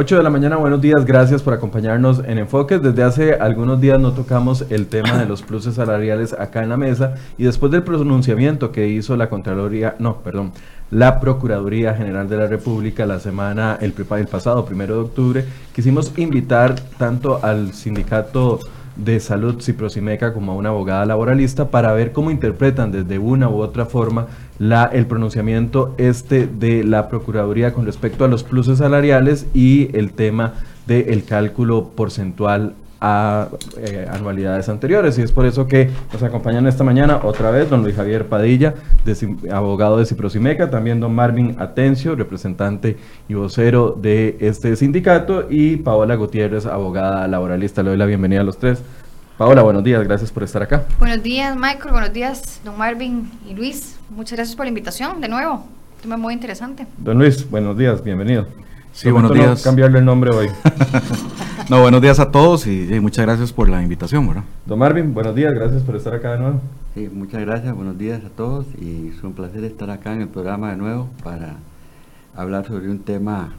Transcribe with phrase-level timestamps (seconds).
[0.00, 2.80] 8 de la mañana, buenos días, gracias por acompañarnos en Enfoques.
[2.80, 6.78] Desde hace algunos días no tocamos el tema de los pluses salariales acá en la
[6.78, 10.52] mesa y después del pronunciamiento que hizo la Contraloría, no, perdón,
[10.90, 15.44] la Procuraduría General de la República la semana, el, el pasado primero de octubre,
[15.74, 18.58] quisimos invitar tanto al sindicato
[19.04, 23.86] de Salud Ciprosimeca como una abogada laboralista para ver cómo interpretan desde una u otra
[23.86, 24.26] forma
[24.58, 30.12] la, el pronunciamiento este de la Procuraduría con respecto a los pluses salariales y el
[30.12, 30.54] tema
[30.86, 33.48] del cálculo porcentual a
[33.78, 35.18] eh, anualidades anteriores.
[35.18, 38.74] Y es por eso que nos acompañan esta mañana otra vez don Luis Javier Padilla,
[39.50, 42.96] abogado de Ciprosimeca, también don Marvin Atencio, representante
[43.28, 47.82] y vocero de este sindicato, y Paola Gutiérrez, abogada laboralista.
[47.82, 48.82] Le doy la bienvenida a los tres.
[49.38, 50.84] Paola, buenos días, gracias por estar acá.
[50.98, 53.96] Buenos días, Michael, buenos días, don Marvin y Luis.
[54.10, 55.64] Muchas gracias por la invitación, de nuevo.
[56.02, 56.86] Tema muy interesante.
[56.98, 58.46] Don Luis, buenos días, bienvenido.
[59.00, 59.62] Sí, buenos días.
[59.62, 60.48] cambiarle el nombre hoy.
[61.70, 64.42] no, buenos días a todos y, muchas gracias por la invitación, ¿verdad?
[64.66, 66.60] Don Marvin, buenos días, gracias por estar acá de nuevo.
[66.94, 70.28] Sí, muchas gracias, buenos días a todos y es un placer estar acá en el
[70.28, 71.54] programa de nuevo para
[72.36, 73.54] hablar sobre un tema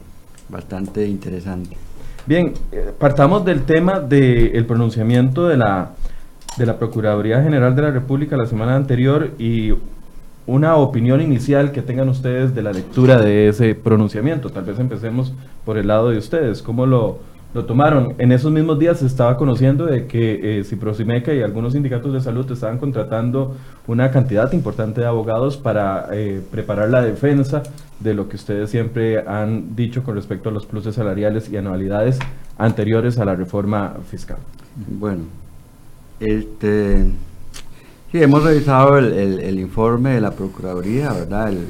[0.48, 1.76] bastante interesante.
[2.24, 5.90] Bien, eh, partamos del tema del pronunciamiento de la,
[6.56, 9.72] de la Procuraduría General de la República la semana anterior y
[10.46, 14.50] una opinión inicial que tengan ustedes de la lectura de ese pronunciamiento.
[14.50, 15.32] Tal vez empecemos
[15.64, 16.62] por el lado de ustedes.
[16.62, 17.20] ¿Cómo lo,
[17.54, 18.14] lo tomaron?
[18.18, 22.20] En esos mismos días se estaba conociendo de que eh, Ciprosimeca y algunos sindicatos de
[22.20, 27.62] salud estaban contratando una cantidad importante de abogados para eh, preparar la defensa
[28.00, 32.18] de lo que ustedes siempre han dicho con respecto a los pluses salariales y anualidades
[32.58, 34.38] anteriores a la reforma fiscal.
[34.98, 35.22] Bueno,
[36.18, 37.06] este
[38.12, 41.48] Sí, hemos revisado el, informe de la Procuraduría, ¿verdad?
[41.48, 41.68] El,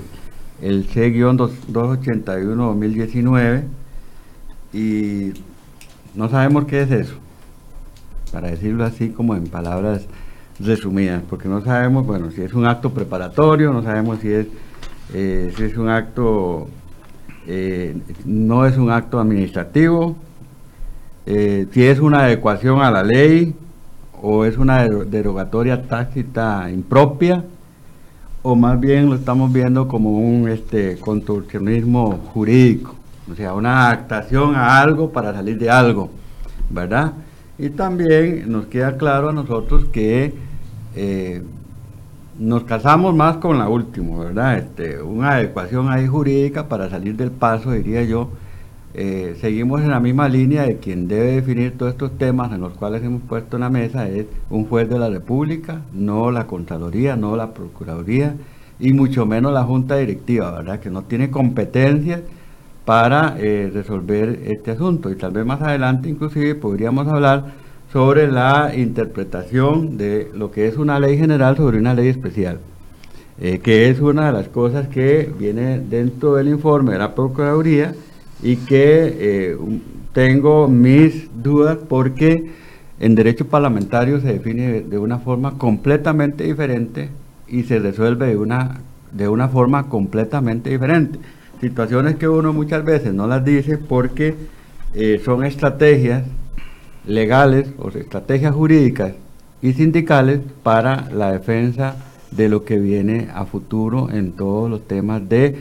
[0.61, 3.63] el C-281-2019
[4.73, 5.35] y
[6.17, 7.15] no sabemos qué es eso,
[8.33, 10.09] para decirlo así como en palabras
[10.59, 14.49] resumidas, porque no sabemos, bueno, si es un acto preparatorio, no sabemos si es,
[15.15, 16.67] eh, si es un acto,
[17.47, 20.17] eh, no es un acto administrativo,
[21.25, 23.55] eh, si es una adecuación a la ley,
[24.23, 27.45] o es una derogatoria tácita impropia,
[28.43, 32.95] o más bien lo estamos viendo como un este, contorsionismo jurídico,
[33.31, 36.11] o sea, una adaptación a algo para salir de algo,
[36.71, 37.13] ¿verdad?
[37.59, 40.33] Y también nos queda claro a nosotros que
[40.95, 41.43] eh,
[42.39, 44.59] nos casamos más con la última, ¿verdad?
[44.59, 48.31] Este, una adecuación ahí jurídica para salir del paso, diría yo,
[48.95, 52.75] eh, seguimos en la misma línea de quien debe definir todos estos temas en los
[52.75, 57.17] cuales hemos puesto en la mesa es un juez de la República, no la Contraloría,
[57.17, 58.35] no la Procuraduría
[58.79, 60.81] y mucho menos la Junta Directiva, ¿verdad?
[60.81, 62.21] Que no tiene competencias
[62.85, 65.11] para eh, resolver este asunto.
[65.11, 67.53] Y tal vez más adelante inclusive podríamos hablar
[67.93, 72.59] sobre la interpretación de lo que es una ley general sobre una ley especial,
[73.41, 77.95] eh, que es una de las cosas que viene dentro del informe de la Procuraduría
[78.43, 79.57] y que eh,
[80.13, 82.51] tengo mis dudas porque
[83.01, 87.09] en derecho parlamentario se define de una forma completamente diferente
[87.49, 88.81] y se resuelve de una,
[89.13, 91.19] de una forma completamente diferente.
[91.61, 94.35] Situaciones que uno muchas veces no las dice porque
[94.95, 96.25] eh, son estrategias
[97.07, 99.13] legales o estrategias jurídicas
[99.61, 101.97] y sindicales para la defensa
[102.31, 105.57] de lo que viene a futuro en todos los temas de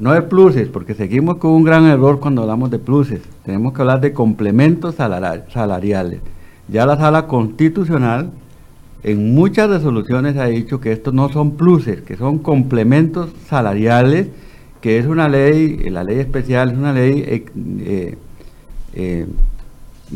[0.00, 3.20] no de pluses, porque seguimos con un gran error cuando hablamos de pluses.
[3.44, 6.20] Tenemos que hablar de complementos salariales.
[6.68, 8.30] Ya la sala constitucional
[9.02, 14.28] en muchas resoluciones ha dicho que estos no son pluses, que son complementos salariales,
[14.80, 17.44] que es una ley, la ley especial es una ley eh,
[17.80, 18.18] eh,
[18.94, 19.26] eh,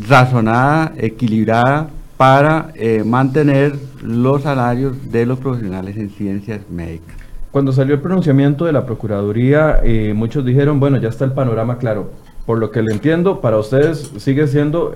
[0.07, 2.71] razonada, equilibrada para
[3.05, 7.24] mantener los salarios de los profesionales en ciencias médicas.
[7.55, 11.77] Cuando salió el pronunciamiento de la Procuraduría, eh, muchos dijeron, bueno, ya está el panorama
[11.77, 12.09] claro.
[12.45, 14.93] Por lo que le entiendo, para ustedes sigue siendo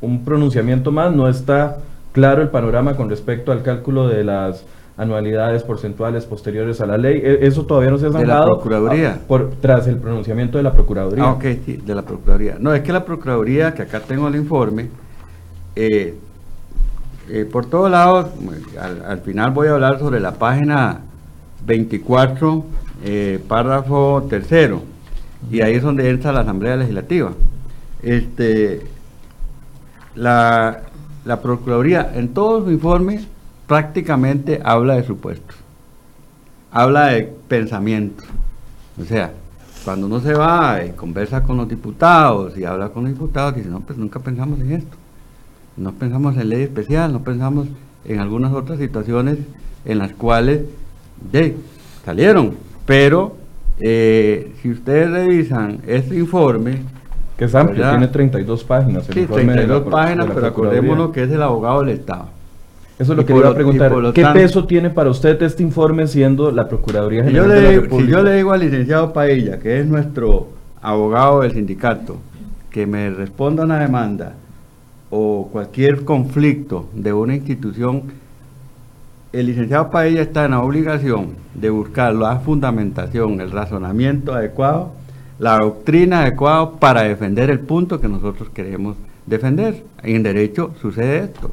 [0.00, 1.76] un, pronunciamiento más, no está
[2.10, 4.64] claro el panorama con respecto al cálculo de las
[4.96, 7.20] anualidades porcentuales posteriores a la ley.
[7.22, 8.40] E, eso todavía no se ha zanjado.
[8.40, 9.20] ¿De la Procuraduría?
[9.28, 11.22] por, tras el pronunciamiento de la Procuraduría.
[11.22, 12.56] Ah, ok, sí, de la Procuraduría.
[12.58, 14.88] No, es que la Procuraduría, que acá tengo el informe,
[15.76, 16.16] eh,
[17.30, 18.26] eh, por todos lados,
[18.76, 21.05] al, al, final voy a hablar sobre la página
[21.66, 22.64] 24,
[23.04, 24.82] eh, párrafo tercero,
[25.50, 27.32] y ahí es donde entra la Asamblea Legislativa.
[28.02, 28.86] Este,
[30.14, 30.82] la,
[31.24, 33.24] la Procuraduría en todo su informe
[33.66, 35.56] prácticamente habla de supuestos,
[36.70, 38.26] habla de pensamientos,
[39.00, 39.32] o sea,
[39.84, 43.68] cuando uno se va y conversa con los diputados y habla con los diputados, dice,
[43.68, 44.96] no, pues nunca pensamos en esto.
[45.76, 47.68] No pensamos en ley especial, no pensamos
[48.04, 49.38] en algunas otras situaciones
[49.84, 50.62] en las cuales
[51.32, 51.56] de,
[52.04, 52.54] salieron.
[52.84, 53.36] Pero
[53.80, 56.78] eh, si ustedes revisan este informe,
[57.36, 57.92] que es amplio, ¿verdad?
[57.98, 59.08] tiene 32 páginas.
[59.08, 61.90] el sí, informe de la 32 Pro- páginas, pero acordémonos que es el abogado del
[61.90, 62.26] Estado.
[62.98, 63.92] Eso es y lo que le iba a preguntar.
[64.14, 67.70] ¿Qué tanto- peso tiene para usted este informe siendo la Procuraduría yo, General de la
[67.82, 70.48] le, si yo le digo al licenciado Paella, que es nuestro
[70.80, 72.16] abogado del sindicato,
[72.70, 74.32] que me responda una demanda
[75.10, 78.02] o cualquier conflicto de una institución,
[79.38, 84.92] el licenciado Paella está en la obligación de buscar la fundamentación, el razonamiento adecuado,
[85.38, 88.96] la doctrina adecuada para defender el punto que nosotros queremos
[89.26, 89.84] defender.
[90.02, 91.50] En derecho sucede esto.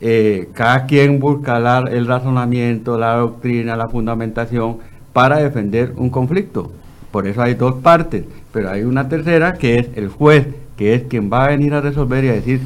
[0.00, 4.78] Eh, cada quien busca la- el razonamiento, la doctrina, la fundamentación
[5.12, 6.72] para defender un conflicto.
[7.12, 10.46] Por eso hay dos partes, pero hay una tercera que es el juez,
[10.76, 12.60] que es quien va a venir a resolver y a decir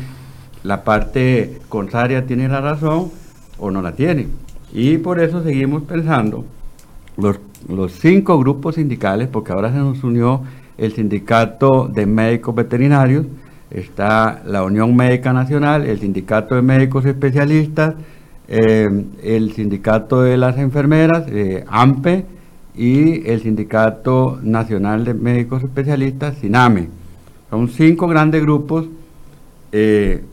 [0.63, 3.11] la parte contraria tiene la razón
[3.59, 4.29] o no la tiene.
[4.73, 6.45] Y por eso seguimos pensando
[7.17, 10.43] los, los cinco grupos sindicales, porque ahora se nos unió
[10.77, 13.27] el sindicato de médicos veterinarios,
[13.71, 17.95] está la Unión Médica Nacional, el sindicato de médicos especialistas,
[18.49, 22.27] eh, el sindicato de las enfermeras, eh, AMPE,
[22.77, 26.89] y el sindicato nacional de médicos especialistas, SINAME.
[27.51, 28.87] Son cinco grandes grupos
[29.71, 30.25] eh,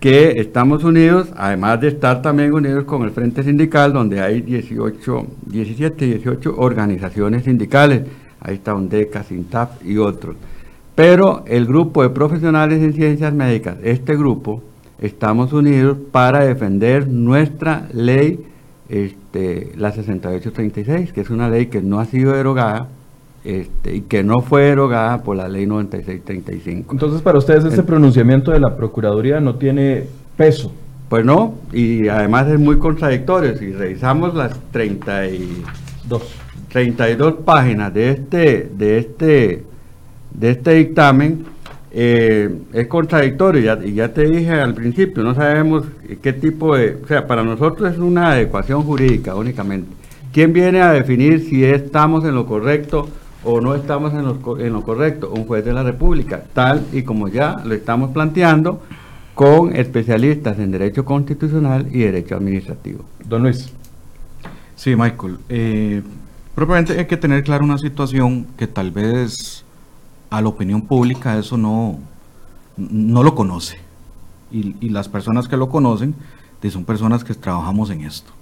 [0.00, 5.26] que estamos unidos, además de estar también unidos con el Frente Sindical, donde hay 18,
[5.46, 8.04] 17, 18 organizaciones sindicales.
[8.40, 10.36] Ahí está UNDECA, SINTAF y otros.
[10.94, 14.62] Pero el grupo de profesionales en ciencias médicas, este grupo,
[14.98, 18.42] estamos unidos para defender nuestra ley,
[18.88, 22.88] este, la 6836, que es una ley que no ha sido derogada
[23.44, 26.92] este, y que no fue derogada por la ley 9635.
[26.92, 30.04] Entonces, para ustedes, este En- pronunciamiento de la Procuraduría no tiene
[30.36, 30.72] peso.
[31.08, 33.56] Pues no, y además es muy contradictorio.
[33.56, 35.62] Si revisamos las 30 y-
[36.08, 36.22] Dos.
[36.72, 39.64] 32 páginas de este, de este,
[40.32, 41.44] de este dictamen,
[41.90, 43.60] eh, es contradictorio.
[43.60, 45.84] Ya, y ya te dije al principio, no sabemos
[46.22, 46.96] qué tipo de...
[47.02, 49.88] O sea, para nosotros es una adecuación jurídica únicamente.
[50.32, 53.08] ¿Quién viene a definir si estamos en lo correcto
[53.44, 55.30] o no estamos en lo, co- en lo correcto?
[55.34, 58.82] Un juez de la República, tal y como ya lo estamos planteando
[59.34, 63.04] con especialistas en Derecho Constitucional y Derecho Administrativo.
[63.24, 63.70] Don Luis.
[64.76, 65.38] Sí, Michael.
[65.48, 66.02] eh,
[66.54, 69.64] propiamente hay que tener claro una situación que tal vez
[70.30, 71.98] a la opinión pública eso no,
[72.76, 73.78] no lo conoce.
[74.52, 76.14] Y, y las personas que lo conocen
[76.70, 78.32] son personas que trabajamos en esto.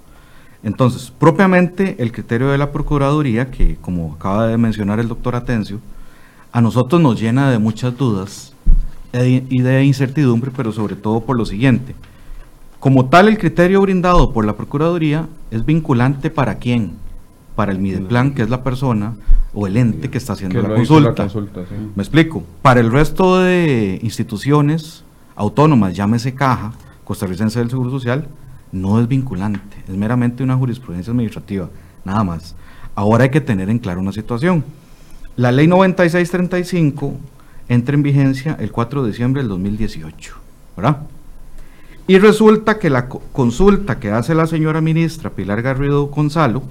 [0.63, 5.79] Entonces, propiamente el criterio de la Procuraduría, que como acaba de mencionar el doctor Atencio,
[6.53, 8.53] a nosotros nos llena de muchas dudas
[9.13, 11.95] e- y de incertidumbre, pero sobre todo por lo siguiente.
[12.81, 16.93] Como tal, el criterio brindado por la Procuraduría es vinculante para quién?
[17.55, 19.15] Para el Mideplan, que es la persona
[19.55, 21.15] o el ente que está haciendo Que la consulta.
[21.25, 21.75] consulta, sí.
[21.97, 22.45] Me explico.
[22.63, 25.05] Para el resto de instituciones
[25.35, 26.73] autónomas, llámese Caja,
[27.05, 28.29] Costarricense del Seguro Social,
[28.73, 31.69] no es vinculante, es meramente una jurisprudencia administrativa,
[32.05, 32.55] nada más.
[32.95, 34.65] Ahora hay que tener en claro una situación.
[35.37, 37.15] La ley 9635
[37.69, 40.35] entra en vigencia el 4 de diciembre del 2018,
[40.77, 41.03] ¿verdad?
[42.07, 46.63] Y resulta que la co- consulta que hace la señora ministra Pilar Garrido Gonzalo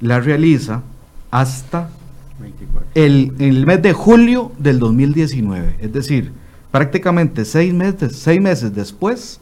[0.00, 0.82] la realiza
[1.30, 1.88] hasta
[2.40, 2.88] 24.
[2.94, 6.32] el, en el mes de julio del 2019, es decir,
[6.70, 9.40] prácticamente seis meses, seis meses después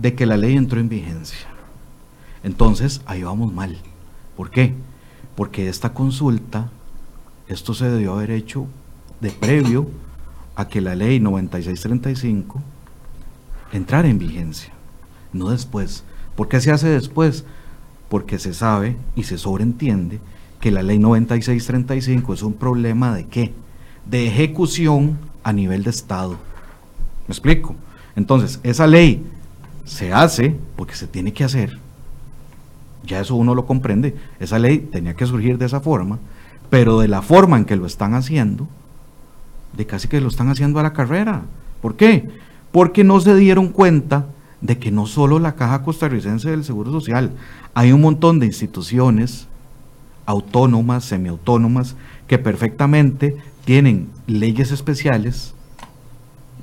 [0.00, 1.48] de que la ley entró en vigencia.
[2.44, 3.76] Entonces, ahí vamos mal.
[4.36, 4.74] ¿Por qué?
[5.34, 6.70] Porque esta consulta,
[7.48, 8.66] esto se debió haber hecho
[9.20, 9.88] de previo
[10.54, 12.62] a que la ley 9635
[13.72, 14.72] entrara en vigencia,
[15.32, 16.04] no después.
[16.36, 17.44] ¿Por qué se hace después?
[18.08, 20.20] Porque se sabe y se sobreentiende
[20.60, 23.52] que la ley 9635 es un problema de qué?
[24.06, 26.36] De ejecución a nivel de Estado.
[27.26, 27.74] ¿Me explico?
[28.16, 29.24] Entonces, esa ley
[29.88, 31.78] se hace porque se tiene que hacer.
[33.04, 34.14] Ya eso uno lo comprende.
[34.38, 36.18] Esa ley tenía que surgir de esa forma,
[36.68, 38.68] pero de la forma en que lo están haciendo,
[39.76, 41.42] de casi que lo están haciendo a la carrera.
[41.80, 42.28] ¿Por qué?
[42.70, 44.26] Porque no se dieron cuenta
[44.60, 47.32] de que no solo la Caja Costarricense del Seguro Social,
[47.72, 49.46] hay un montón de instituciones
[50.26, 55.54] autónomas, semiautónomas, que perfectamente tienen leyes especiales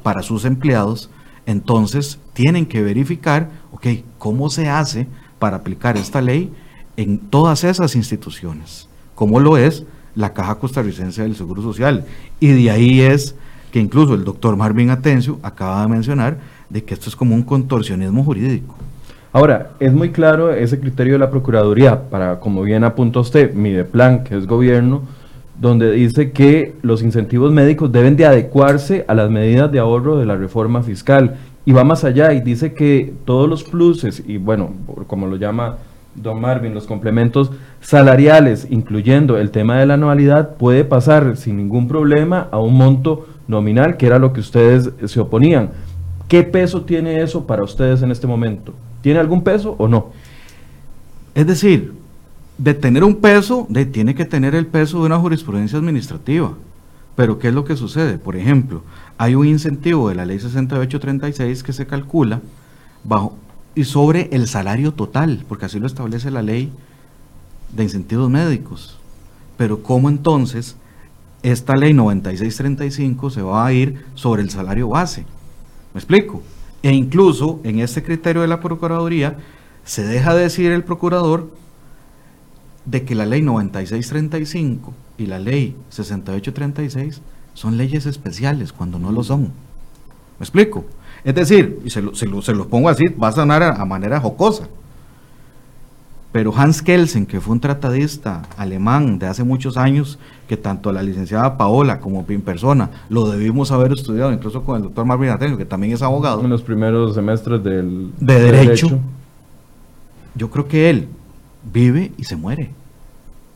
[0.03, 1.09] para sus empleados,
[1.45, 3.87] entonces tienen que verificar, ok,
[4.17, 5.07] cómo se hace
[5.39, 6.51] para aplicar esta ley
[6.97, 9.85] en todas esas instituciones, como lo es
[10.15, 12.05] la Caja Costarricense del Seguro Social.
[12.39, 13.35] Y de ahí es
[13.71, 16.37] que incluso el doctor Marvin Atencio acaba de mencionar
[16.69, 18.75] de que esto es como un contorsionismo jurídico.
[19.33, 24.23] Ahora, es muy claro ese criterio de la Procuraduría, para, como bien apunta usted, Mideplan,
[24.23, 25.03] que es gobierno,
[25.59, 30.25] donde dice que los incentivos médicos deben de adecuarse a las medidas de ahorro de
[30.25, 31.35] la reforma fiscal.
[31.65, 34.73] Y va más allá y dice que todos los pluses, y bueno,
[35.07, 35.77] como lo llama
[36.15, 41.87] don Marvin, los complementos salariales, incluyendo el tema de la anualidad, puede pasar sin ningún
[41.87, 45.71] problema a un monto nominal, que era lo que ustedes se oponían.
[46.27, 48.73] ¿Qué peso tiene eso para ustedes en este momento?
[49.01, 50.11] ¿Tiene algún peso o no?
[51.35, 51.93] Es decir,
[52.57, 56.53] de tener un peso, de, tiene que tener el peso de una jurisprudencia administrativa.
[57.15, 58.17] Pero ¿qué es lo que sucede?
[58.17, 58.81] Por ejemplo,
[59.17, 62.41] hay un incentivo de la ley 6836 que se calcula
[63.03, 63.37] bajo
[63.73, 66.71] y sobre el salario total, porque así lo establece la ley
[67.73, 68.97] de incentivos médicos.
[69.57, 70.75] Pero ¿cómo entonces
[71.43, 75.25] esta ley 9635 se va a ir sobre el salario base?
[75.93, 76.41] ¿Me explico?
[76.83, 79.37] E incluso en este criterio de la Procuraduría
[79.83, 81.49] se deja decir el procurador
[82.85, 87.21] de que la ley 9635 y la ley 6836
[87.53, 89.43] son leyes especiales cuando no lo son.
[90.39, 90.85] ¿Me explico?
[91.23, 94.67] Es decir, y se lo, se los pongo así, va a sonar a, manera jocosa.
[96.31, 101.01] Pero Hans Kelsen, que fue un tratadista alemán de hace muchos años, que tanto la
[101.01, 105.57] licenciada Paola como en persona lo debimos haber estudiado, incluso con el doctor Marvin Atenio,
[105.57, 106.41] que también es abogado.
[106.41, 108.99] En los primeros semestres del, de derecho,
[110.35, 111.07] Yo creo que él
[111.71, 112.71] vive y se muere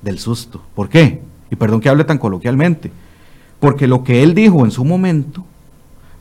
[0.02, 0.62] del susto.
[0.76, 1.22] ¿Por qué?
[1.52, 2.92] Y perdón que hable tan coloquialmente.
[3.60, 5.46] Porque lo que él dijo en su momento,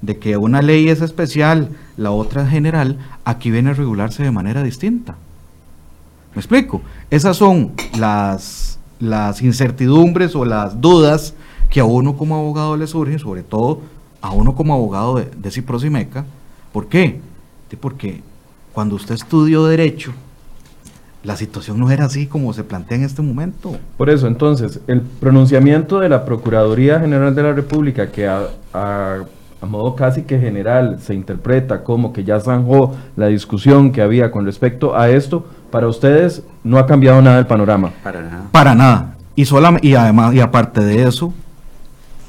[0.03, 4.31] de que una ley es especial, la otra es general, aquí viene a regularse de
[4.31, 5.17] manera distinta.
[6.35, 6.83] ¿Me explico?
[7.11, 11.35] Esas son las, las incertidumbres o las dudas
[11.71, 13.81] que a uno como abogado le surgen, sobre todo
[14.21, 16.25] a uno como abogado de, de Cipros y Meca.
[16.73, 17.21] ¿Por qué?
[17.81, 18.23] Porque
[18.73, 20.13] cuando usted estudió Derecho,
[21.25, 23.77] la situación no era así como se plantea en este momento.
[23.97, 29.19] Por eso, entonces, el pronunciamiento de la Procuraduría General de la República, que a, a,
[29.67, 34.47] modo casi que general se interpreta como que ya zanjó la discusión que había con
[34.47, 37.93] respecto a esto, para ustedes no ha cambiado nada el panorama.
[38.05, 38.45] Para nada.
[38.53, 39.17] Para nada.
[39.35, 39.45] Y,
[39.83, 41.35] y además, y aparte de eso,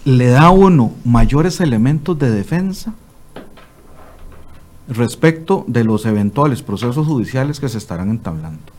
[0.05, 2.93] le da a uno mayores elementos de defensa
[4.87, 8.78] respecto de los eventuales procesos judiciales que se estarán entablando.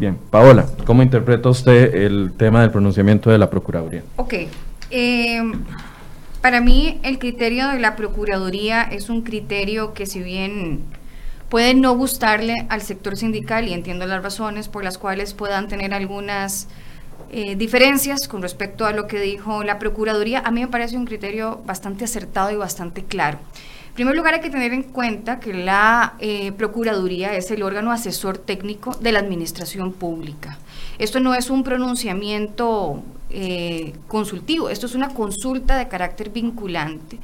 [0.00, 4.02] Bien, Paola, ¿cómo interpreta usted el tema del pronunciamiento de la Procuraduría?
[4.16, 4.32] Ok.
[4.90, 5.52] Em,
[6.40, 10.80] para mí el criterio de la Procuraduría es un criterio que si bien
[11.50, 15.92] puede no gustarle al sector sindical y entiendo las razones por las cuales puedan tener
[15.92, 16.68] algunas
[17.30, 21.04] eh, diferencias con respecto a lo que dijo la Procuraduría, a mí me parece un
[21.04, 23.36] criterio bastante acertado y bastante claro.
[24.00, 28.38] Primer lugar, hay que tener en cuenta que la eh, Procuraduría es el órgano asesor
[28.38, 30.56] técnico de la Administración Pública.
[30.96, 37.18] Esto no es un pronunciamiento eh, consultivo, esto es una consulta de carácter vinculante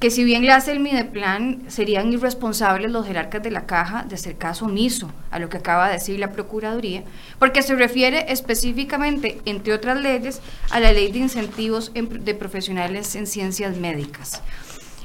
[0.00, 4.16] que si bien le hace el Mideplan, serían irresponsables los jerarcas de la caja de
[4.16, 7.04] hacer caso omiso a lo que acaba de decir la Procuraduría,
[7.38, 13.28] porque se refiere específicamente, entre otras leyes, a la ley de incentivos de profesionales en
[13.28, 14.42] ciencias médicas.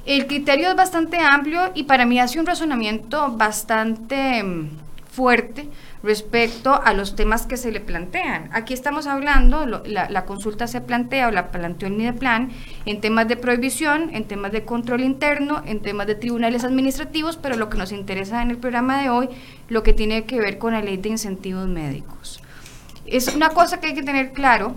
[0.05, 4.69] El criterio es bastante amplio y para mí hace un razonamiento bastante mm,
[5.10, 5.69] fuerte
[6.03, 8.50] respecto a los temas que se le plantean.
[8.51, 12.51] Aquí estamos hablando, la, consulta se plantea o la planteó el plan
[12.86, 17.55] en temas de prohibición, en temas de control interno, en temas de tribunales administrativos, pero
[17.55, 19.29] lo que nos interesa en el programa de hoy,
[19.69, 22.41] lo que tiene que ver con la ley de incentivos médicos.
[23.05, 24.75] Es una cosa que hay que tener claro,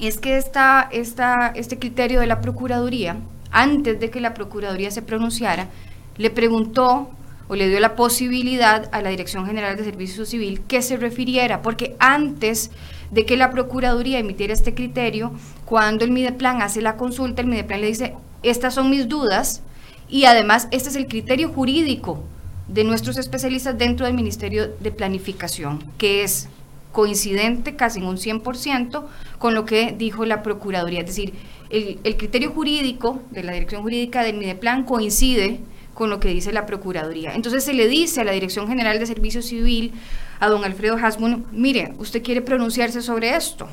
[0.00, 3.16] es que esta, esta, este criterio de la Procuraduría,
[3.50, 5.68] antes de que la Procuraduría se pronunciara,
[6.16, 7.10] le preguntó
[7.48, 11.62] o le dio la posibilidad a la Dirección General de Servicio Civil que se refiriera,
[11.62, 12.70] porque antes
[13.10, 15.32] de que la Procuraduría emitiera este criterio,
[15.64, 19.62] cuando el Mideplan hace la consulta, el Mideplan le dice, estas son mis dudas
[20.08, 22.22] y además este es el criterio jurídico
[22.68, 26.48] de nuestros especialistas dentro del Ministerio de Planificación, que es
[26.92, 29.04] coincidente casi en un 100%
[29.38, 31.00] con lo que dijo la Procuraduría.
[31.00, 31.34] Es decir,
[31.70, 35.60] el, criterio jurídico de la dirección jurídica del Mideplan coincide
[35.94, 37.34] con lo que dice la Procuraduría.
[37.34, 39.92] Entonces se le dice a la Dirección General de Servicio Civil,
[40.40, 43.68] a don Alfredo Hasbun, mire, usted quiere pronunciarse sobre esto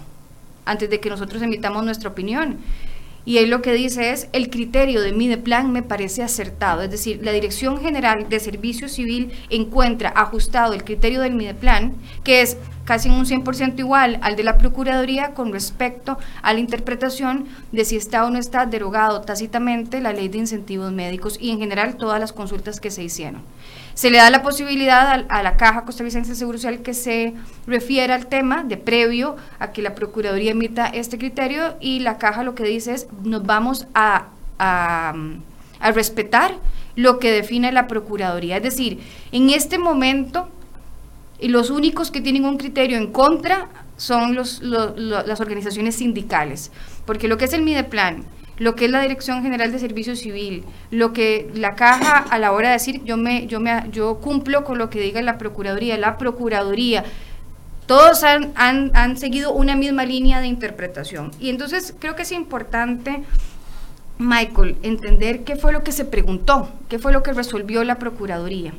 [0.65, 2.57] antes de que nosotros emitamos nuestra opinión.
[3.27, 6.81] Y él lo que dice es, el criterio de Mideplan me parece acertado.
[6.81, 11.93] Es decir, la Dirección General de Servicio Civil encuentra ajustado el criterio del Mideplan,
[12.23, 12.55] que es
[12.85, 17.83] casi en un 100% igual al de la Procuraduría con respecto a la interpretación de
[17.83, 21.97] si está o no está derogado tácitamente la ley de incentivos médicos y en general
[21.97, 23.41] todas las consultas que se hicieron.
[23.97, 27.33] Se le da la posibilidad a, la Caja Costarricense de Seguro Social que se
[27.65, 32.43] refiera al tema de previo a que la Procuraduría emita este criterio y la Caja
[32.43, 34.27] lo que dice es nos vamos a,
[34.59, 35.15] a,
[35.95, 36.53] respetar
[36.95, 38.57] lo que define la Procuraduría.
[38.57, 38.99] Es decir,
[39.31, 40.47] en este momento
[41.39, 46.71] y los únicos que tienen un criterio en contra son los, las organizaciones sindicales,
[47.07, 48.25] porque lo que es el Mideplan,
[48.57, 52.51] lo que es la Dirección General de Servicio Civil, lo que la caja a la
[52.51, 55.97] hora de decir yo me yo me yo cumplo con lo que diga la Procuraduría,
[55.97, 57.03] la Procuraduría,
[57.85, 61.31] todos han, han, han seguido una misma línea de interpretación.
[61.39, 63.23] Y entonces creo que es importante
[64.19, 68.73] Michael, entender qué fue lo que se preguntó, qué fue lo que resolvió la Procuraduría.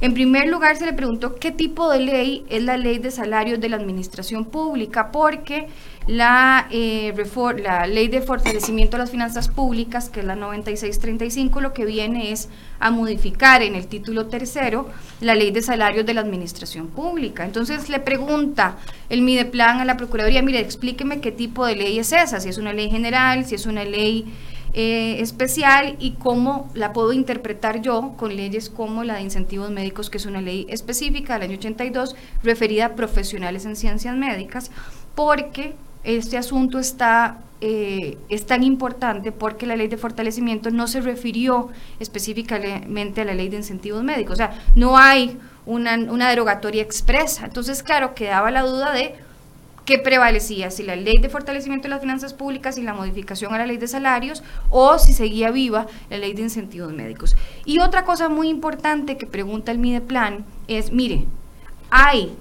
[0.00, 3.60] En primer lugar, se le preguntó qué tipo de ley es la ley de salarios
[3.60, 5.68] de la administración pública, porque
[6.06, 7.14] la, eh,
[7.62, 12.30] la ley de fortalecimiento de las finanzas públicas, que es la 9635, lo que viene
[12.32, 14.88] es a modificar en el título tercero
[15.20, 17.44] la ley de salarios de la administración pública.
[17.44, 18.76] Entonces le pregunta
[19.08, 22.58] el Mideplan a la Procuraduría, mire, explíqueme qué tipo de ley es esa, si es
[22.58, 24.26] una ley general, si es una ley
[24.76, 30.10] eh, especial y cómo la puedo interpretar yo con leyes como la de incentivos médicos,
[30.10, 34.72] que es una ley específica del año 82 referida a profesionales en ciencias médicas,
[35.14, 41.00] porque este asunto está eh, es tan importante porque la ley de fortalecimiento no se
[41.00, 46.82] refirió específicamente a la ley de incentivos médicos, o sea, no hay una, una derogatoria
[46.82, 47.46] expresa.
[47.46, 49.14] Entonces, claro, quedaba la duda de
[49.84, 50.70] ¿Qué prevalecía?
[50.70, 53.76] Si la ley de fortalecimiento de las finanzas públicas y la modificación a la ley
[53.76, 57.36] de salarios o si seguía viva la ley de incentivos médicos.
[57.66, 61.26] Y otra cosa muy importante que pregunta el Mideplan es, mire,
[61.90, 62.34] hay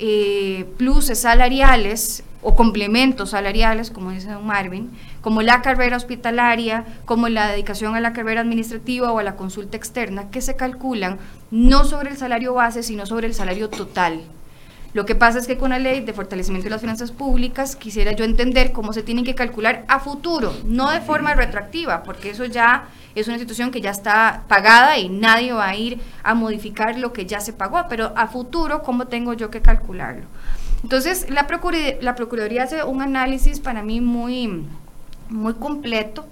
[0.00, 7.28] eh, pluses salariales o complementos salariales, como dice don Marvin, como la carrera hospitalaria, como
[7.28, 11.18] la dedicación a la carrera administrativa o a la consulta externa, que se calculan
[11.50, 14.22] no sobre el salario base, sino sobre el salario total
[14.96, 18.12] lo que pasa es que con la ley de fortalecimiento de las finanzas públicas quisiera
[18.12, 22.46] yo entender cómo se tienen que calcular a futuro, no de forma retroactiva, porque eso
[22.46, 26.98] ya es una situación que ya está pagada y nadie va a ir a modificar
[26.98, 30.28] lo que ya se pagó, pero a futuro, ¿cómo tengo yo que calcularlo?
[30.86, 31.48] Entonces, la,
[32.00, 34.64] la Procuraduría hace un análisis para mí muy,
[35.28, 36.24] muy completo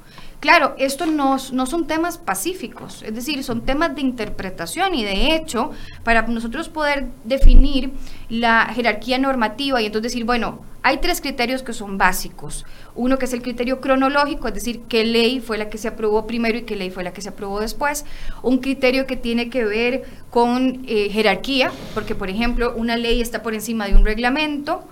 [0.45, 5.35] Claro, esto no, no, son temas pacíficos, es decir, son temas de interpretación y de
[5.35, 5.71] hecho,
[6.03, 7.93] para nosotros poder definir
[8.29, 12.67] la jerarquía normativa y entonces decir, bueno, hay tres criterios que son básicos.
[12.95, 16.27] Uno que es el criterio cronológico, es decir, qué ley fue la que se aprobó
[16.27, 18.05] primero y qué ley fue la que se aprobó después.
[18.43, 23.43] Un criterio que tiene que ver con eh, jerarquía, porque por ejemplo, una ley está
[23.43, 24.85] por encima de un reglamento.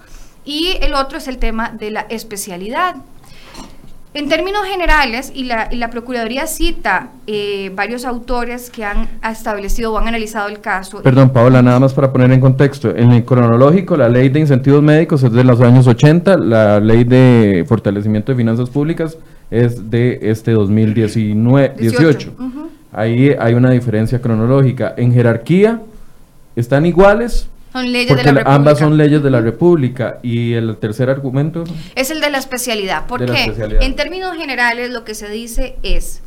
[0.47, 2.97] Y el otro es el tema de la especialidad.
[4.15, 10.09] En términos generales, y la, Procuraduría cita eh, varios autores que han establecido o han
[10.09, 11.03] analizado el caso.
[11.03, 12.95] Perdón, Paola, nada más para poner en contexto.
[12.95, 17.05] En el cronológico, la ley de incentivos médicos es de los años 80, la ley
[17.05, 19.17] de fortalecimiento de finanzas públicas
[19.51, 22.33] es de este 2019, 18.
[22.93, 24.93] Ahí hay una diferencia cronológica.
[24.99, 25.81] En jerarquía,
[26.55, 28.55] están iguales, son leyes de la República.
[28.55, 30.19] Ambas son leyes de la República.
[30.23, 33.07] Y el tercer argumento es el de la especialidad.
[33.07, 36.23] Porque en términos generales lo que se dice es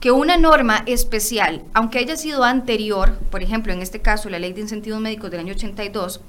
[0.00, 4.52] que una norma especial, aunque haya sido anterior, por ejemplo, en este caso la Ley
[4.52, 6.20] de Incentivos Médicos del año 82,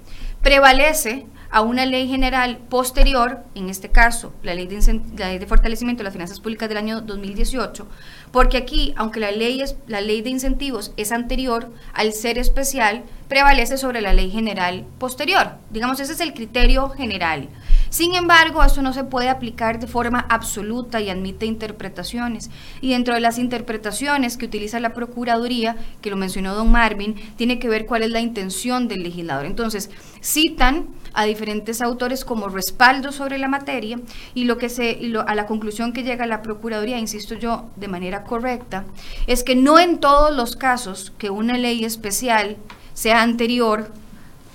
[0.44, 5.46] prevalece a una ley general posterior, en este caso la ley, de la ley de
[5.46, 7.88] fortalecimiento de las finanzas públicas del año 2018,
[8.32, 13.04] porque aquí, aunque la ley, es, la ley de incentivos es anterior, al ser especial,
[13.28, 15.52] prevalece sobre la ley general posterior.
[15.70, 17.50] Digamos, ese es el criterio general.
[17.92, 22.50] Sin embargo, eso no se puede aplicar de forma absoluta y admite interpretaciones.
[22.82, 27.60] Y dentro de las interpretaciones que utiliza la Procuraduría, que lo mencionó don Marvin, tiene
[27.60, 29.46] que ver cuál es la intención del legislador.
[29.46, 29.92] Entonces,
[30.24, 34.00] citan a diferentes autores como respaldo sobre la materia
[34.34, 38.24] y lo que se a la conclusión que llega la procuraduría, insisto yo, de manera
[38.24, 38.86] correcta,
[39.28, 42.58] es que no en todos los casos que una ley especial
[42.94, 43.92] sea anterior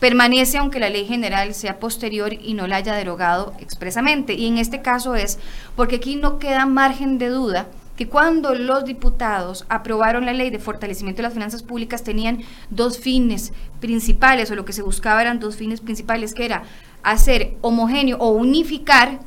[0.00, 4.34] permanece aunque la ley general sea posterior y no la haya derogado expresamente.
[4.34, 5.38] Y en este caso es
[5.76, 7.66] porque aquí no queda margen de duda
[7.98, 12.96] que cuando los diputados aprobaron la ley de fortalecimiento de las finanzas públicas tenían dos
[12.96, 16.62] fines principales, o lo que se buscaba eran dos fines principales, que era
[17.02, 19.18] hacer homogéneo o unificar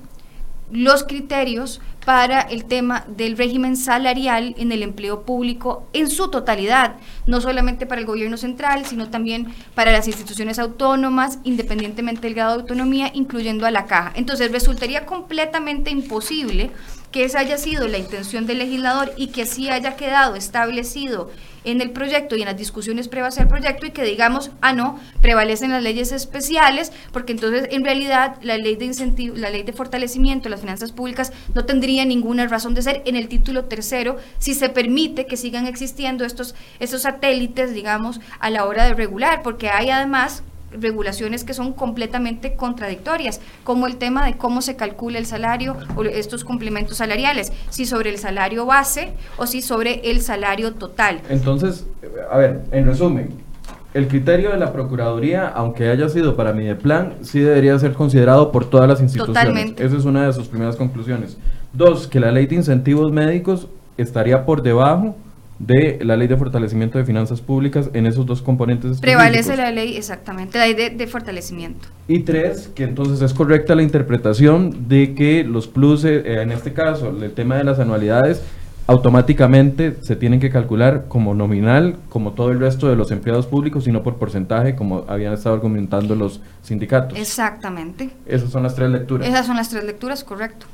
[0.72, 6.96] los criterios para el tema del régimen salarial en el empleo público en su totalidad,
[7.28, 12.56] no solamente para el gobierno central, sino también para las instituciones autónomas, independientemente del grado
[12.56, 14.14] de autonomía, incluyendo a la caja.
[14.16, 16.72] Entonces resultaría completamente imposible
[17.12, 21.30] que esa haya sido la intención del legislador y que así haya quedado establecido
[21.64, 25.00] en el proyecto y en las discusiones previas al proyecto y que digamos, ah, no,
[25.22, 29.74] prevalecen las leyes especiales, porque entonces en realidad la ley de incentivo, la ley de
[29.74, 34.18] fortalecimiento de las finanzas públicas no tendría ninguna razón de ser en el título tercero
[34.40, 39.44] si se permite que sigan existiendo estos, estos satélites, digamos, a la hora de regular,
[39.44, 45.18] porque hay además regulaciones que son completamente contradictorias, como el tema de cómo se calcula
[45.18, 50.22] el salario o estos complementos salariales, si sobre el salario base o si sobre el
[50.22, 51.22] salario total.
[51.30, 51.86] Entonces,
[52.30, 53.30] a ver, en resumen,
[53.94, 57.94] el criterio de la Procuraduría, aunque haya sido para mi de plan, sí debería ser
[57.94, 59.44] considerado por todas las instituciones.
[59.44, 59.86] Totalmente.
[59.86, 61.38] Esa es una de sus primeras conclusiones.
[61.74, 65.16] Dos, que la ley de incentivos médicos estaría por debajo
[65.66, 69.00] de la ley de fortalecimiento de finanzas públicas en esos dos componentes.
[69.00, 71.88] Prevalece la ley, exactamente, la ley de, fortalecimiento.
[72.08, 76.74] Y tres, que entonces es correcta la interpretación de que los pluses, eh, en este
[76.74, 78.42] caso, el tema de las anualidades,
[78.88, 83.88] automáticamente se tienen que calcular como nominal, como todo el resto de los empleados públicos,
[83.88, 87.18] y no por porcentaje, como habían estado argumentando los sindicatos.
[87.18, 88.10] Exactamente.
[88.26, 89.28] Esas son las tres lecturas.
[89.28, 90.66] Esas son las tres lecturas, correcto.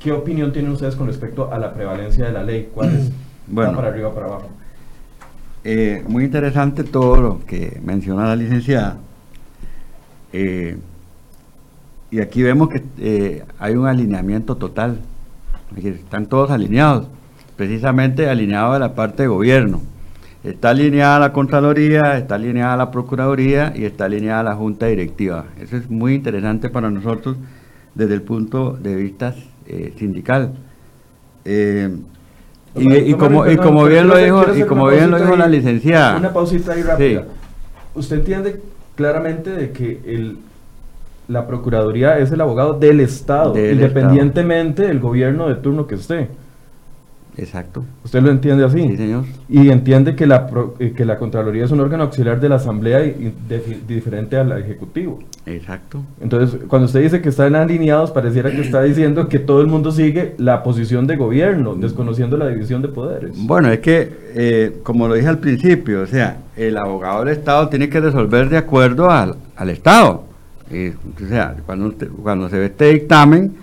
[0.00, 2.68] ¿Qué opinión tienen ustedes con respecto a la prevalencia de la ley?
[2.74, 3.10] ¿Cuál es?
[3.46, 4.48] Bueno, para arriba, para abajo.
[5.66, 8.98] Eh, muy interesante todo lo que menciona la licenciada.
[10.32, 10.76] Eh,
[12.10, 14.98] y aquí vemos que eh, hay un alineamiento total.
[15.76, 17.08] Están todos alineados,
[17.56, 19.80] precisamente alineados a la parte de gobierno.
[20.44, 25.46] Está alineada la Contraloría, está alineada la Procuraduría y está alineada la Junta Directiva.
[25.58, 27.36] Eso es muy interesante para nosotros
[27.94, 29.34] desde el punto de vista
[29.96, 30.52] sindical.
[32.76, 36.16] Y, como, y como bien lo dijo, y como bien lo dijo la licenciada.
[36.16, 37.24] Una pausita ahí rápida.
[37.94, 38.60] Usted entiende
[38.96, 40.38] claramente de que el,
[41.28, 46.28] la Procuraduría es el abogado del Estado, independientemente del gobierno de turno que esté.
[47.36, 47.84] Exacto.
[48.04, 48.80] ¿Usted lo entiende así?
[48.80, 49.24] Sí, señor.
[49.48, 50.46] Y entiende que la,
[50.78, 53.34] eh, que la Contraloría es un órgano auxiliar de la Asamblea y,
[53.88, 55.18] diferente al Ejecutivo.
[55.46, 56.02] Exacto.
[56.20, 59.90] Entonces, cuando usted dice que están alineados, pareciera que está diciendo que todo el mundo
[59.90, 63.32] sigue la posición de gobierno, desconociendo la división de poderes.
[63.36, 67.68] Bueno, es que, eh, como lo dije al principio, o sea, el abogado del Estado
[67.68, 70.24] tiene que resolver de acuerdo al, al Estado.
[70.70, 71.92] Eh, o sea, cuando,
[72.22, 73.54] cuando se ve este dictamen,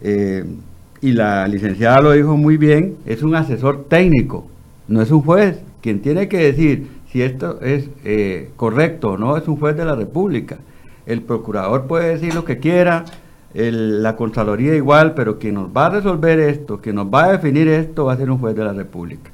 [0.00, 0.44] eh,
[1.00, 4.46] y la licenciada lo dijo muy bien, es un asesor técnico,
[4.88, 5.60] no es un juez.
[5.80, 9.84] Quien tiene que decir si esto es eh, correcto o no es un juez de
[9.84, 10.58] la República.
[11.06, 13.04] El procurador puede decir lo que quiera,
[13.54, 17.68] la Contraloría igual, pero quien nos va a resolver esto, quien nos va a definir
[17.68, 19.30] esto, va a ser un juez de la República.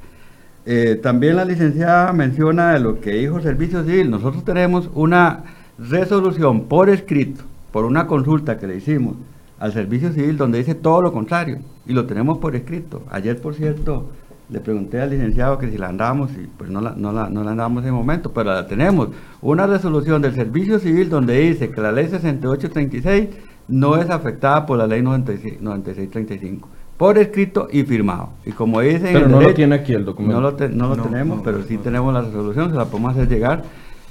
[0.65, 4.09] Eh, también la licenciada menciona lo que dijo Servicio Civil.
[4.09, 5.43] Nosotros tenemos una
[5.77, 9.15] resolución por escrito, por una consulta que le hicimos
[9.59, 13.03] al servicio civil donde dice todo lo contrario y lo tenemos por escrito.
[13.09, 14.09] Ayer, por cierto,
[14.49, 17.43] le pregunté al licenciado que si la andábamos y pues no la, no la, no
[17.43, 19.09] la andábamos en el momento, pero la tenemos.
[19.41, 23.29] Una resolución del servicio civil donde dice que la ley 6836
[23.67, 28.29] no es afectada por la ley 9635 por escrito y firmado.
[28.45, 29.09] Y como dice...
[29.11, 30.39] Pero no lo tiene aquí el documento.
[30.39, 33.63] No lo, no lo tenemos, pero sí tenemos la resolución, se la podemos hacer llegar.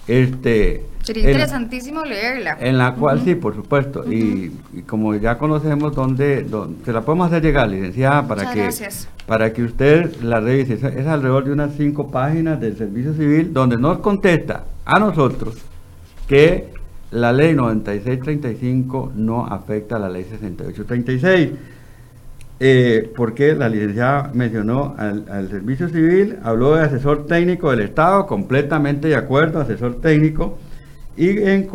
[0.07, 2.57] Este, Sería interesantísimo leerla.
[2.61, 4.11] En la cual, sí, por supuesto.
[4.11, 4.53] y,
[4.87, 6.47] como ya conocemos dónde,
[6.85, 8.69] se la podemos hacer llegar, licenciada, para que
[9.27, 10.75] para que usted la revise.
[10.75, 15.57] Es, alrededor de unas cinco páginas del Servicio Civil donde nos contesta a nosotros
[16.29, 16.69] que
[17.11, 21.51] la ley 9635 no afecta a la ley 6836.
[22.61, 28.27] Eh, porque la licenciada mencionó al, al, Servicio Civil, habló de asesor técnico del Estado,
[28.27, 30.57] completamente de acuerdo, asesor técnico,
[31.17, 31.69] y en,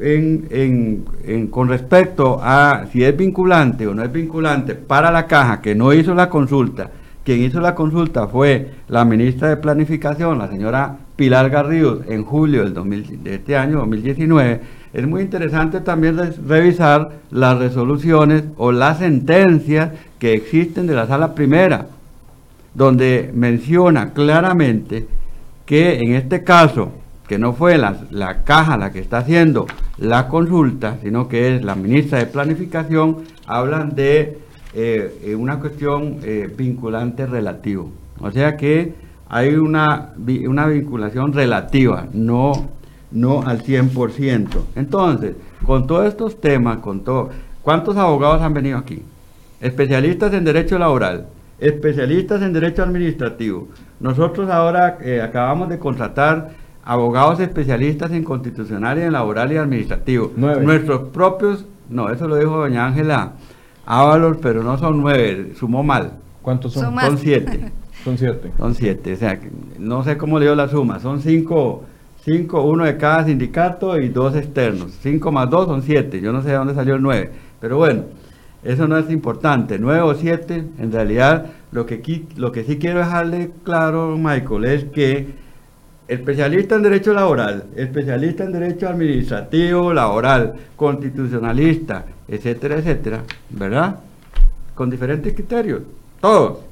[0.00, 5.60] en, en, con respecto a si es vinculante o no es vinculante para la caja
[5.60, 6.90] que no hizo la consulta,
[7.24, 12.62] quien hizo la consulta fue la ministra de Planificación, la señora Pilar Garrido, en julio
[12.62, 14.60] del 2000, de este año, 2019.
[14.92, 21.34] Es muy interesante también revisar las resoluciones o las sentencias que existen de la sala
[21.34, 21.86] primera,
[22.74, 25.06] donde menciona claramente
[25.66, 26.92] que en este caso
[27.28, 29.66] que no fue la, la, caja la que está haciendo
[29.98, 34.38] la consulta, sino que es la ministra de Planificación, hablan de
[34.74, 37.90] eh, una cuestión eh, vinculante relativo.
[38.20, 38.94] O sea que
[39.28, 40.14] hay una,
[40.46, 42.70] una vinculación relativa, no,
[43.10, 44.48] no al 100%.
[44.74, 47.30] Entonces, con todos estos temas, con todo,
[47.62, 49.02] ¿cuántos abogados han venido aquí?
[49.60, 51.26] Especialistas en derecho laboral,
[51.58, 53.68] especialistas en derecho administrativo.
[54.00, 56.50] Nosotros ahora eh, acabamos de contratar
[56.84, 60.32] abogados especialistas en constitucional y en laboral y administrativo.
[60.36, 60.64] Nueve.
[60.64, 63.32] Nuestros propios, no, eso lo dijo doña Ángela
[63.90, 66.94] Ábalos, pero no son nueve, sumó mal, ¿Cuántos son?
[67.00, 67.72] Son siete.
[68.04, 68.52] Son siete.
[68.56, 71.82] Son siete, o sea, que no sé cómo le dio la suma, son cinco,
[72.24, 74.96] cinco, uno de cada sindicato y dos externos.
[75.02, 78.04] Cinco más dos son siete, yo no sé de dónde salió el nueve, pero bueno,
[78.68, 82.98] eso no es importante, nueve o siete, en realidad lo que, lo que sí quiero
[82.98, 85.26] dejarle claro, Michael, es que
[86.06, 94.00] especialista en derecho laboral, especialista en derecho administrativo, laboral, constitucionalista, etcétera, etcétera, ¿verdad?
[94.74, 95.80] Con diferentes criterios,
[96.20, 96.67] todos.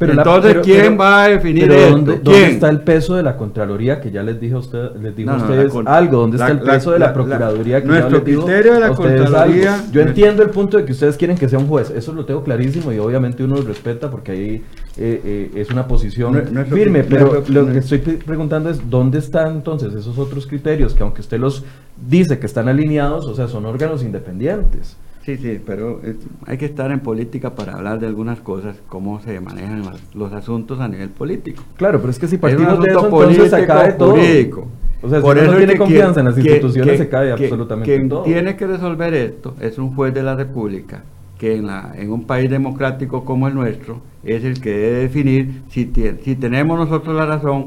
[0.00, 1.90] Pero la- Entonces, pero- ¿quién pero- va a definir pero esto?
[1.90, 5.14] ¿dónde, dónde está el peso de la Contraloría que ya les dije a usted, les
[5.14, 6.16] dijo No, a no, ustedes la algo?
[6.22, 9.74] ¿Dónde la- está el peso de la, Procuraduría que nuestro ya criterio de la Contraloría-
[9.74, 9.86] algo?
[9.92, 12.42] Yo entiendo el punto de que ustedes quieren que sea un juez, eso lo tengo
[12.42, 14.64] clarísimo y obviamente uno lo respeta porque ahí
[14.96, 16.32] eh, eh, es una posición
[16.70, 21.02] firme, pero lo que estoy pre- preguntando es ¿dónde están entonces esos otros criterios que
[21.02, 21.62] aunque usted los
[22.08, 24.96] dice que están alineados, o sea, son órganos independientes?
[25.24, 29.20] Sí, sí, pero es- hay que estar en política para hablar de algunas cosas, cómo
[29.20, 29.82] se manejan
[30.14, 31.62] los asuntos a nivel político.
[31.76, 34.12] Claro, pero es que si Es partimos de eso, entonces se cae todo.
[34.12, 34.66] jurídico.
[35.02, 37.26] O sea, Por uno eso no tiene confianza quien- en las instituciones, que- se cae
[37.36, 38.22] que- absolutamente quien todo.
[38.22, 41.02] tiene que resolver esto es un juez de la República,
[41.38, 45.62] que en, la, en un país democrático como el nuestro es el que debe definir
[45.70, 47.66] si, tie- si tenemos nosotros la razón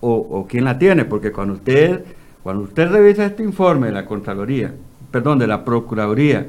[0.00, 2.04] o, o quién la tiene, porque cuando usted,
[2.44, 4.74] cuando usted revisa este informe de la Contraloría,
[5.10, 6.46] perdón, de la Procuraduría,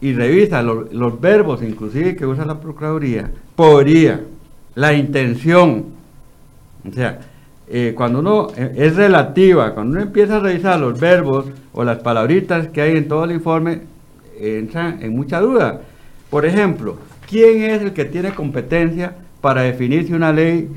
[0.00, 4.20] y revisa lo- los verbos inclusive que usa la Procuraduría, podría,
[4.74, 5.86] la intención,
[6.88, 7.18] o sea,
[7.68, 11.98] eh, cuando uno eh, es relativa, cuando uno empieza a revisar los verbos o las
[11.98, 13.80] palabritas que hay en todo el informe,
[14.38, 15.80] entra en mucha duda.
[16.30, 16.96] Por ejemplo,
[17.28, 20.68] ¿quién es el que tiene competencia para definir si una ley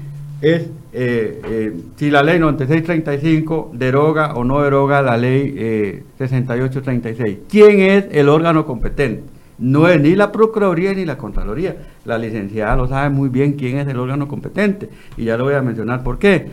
[0.41, 7.37] es, eh, eh, si la ley 9635 deroga o no deroga la ley eh, 6836?
[7.49, 9.23] ¿Quién es el órgano competente?
[9.59, 11.75] No es ni la Procuraduría ni la Contraloría.
[12.05, 14.89] La licenciada lo sabe muy bien quién es el órgano competente.
[15.17, 16.47] Y ya lo voy a mencionar por qué.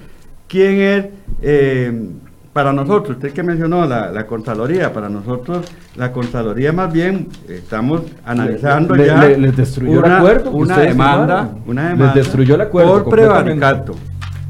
[0.49, 1.07] ¿Quién es,
[1.41, 2.09] eh,
[2.53, 8.03] para nosotros, usted que mencionó la, la Contraloría, para nosotros la Contraloría más bien estamos
[8.25, 12.55] analizando le- ya le- destruyó el una, acuerdo que una demanda, una Les demanda destruyó
[12.57, 13.95] el acuerdo por prevaricato.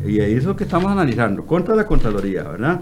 [0.07, 2.81] Y es lo que estamos analizando, contra la Contraloría, ¿verdad?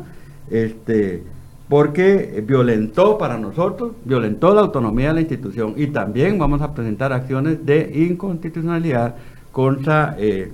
[0.51, 1.23] Este,
[1.69, 7.13] porque violentó para nosotros, violentó la autonomía de la institución y también vamos a presentar
[7.13, 9.17] acciones de inconstitucionalidad
[9.51, 10.53] contra, eh,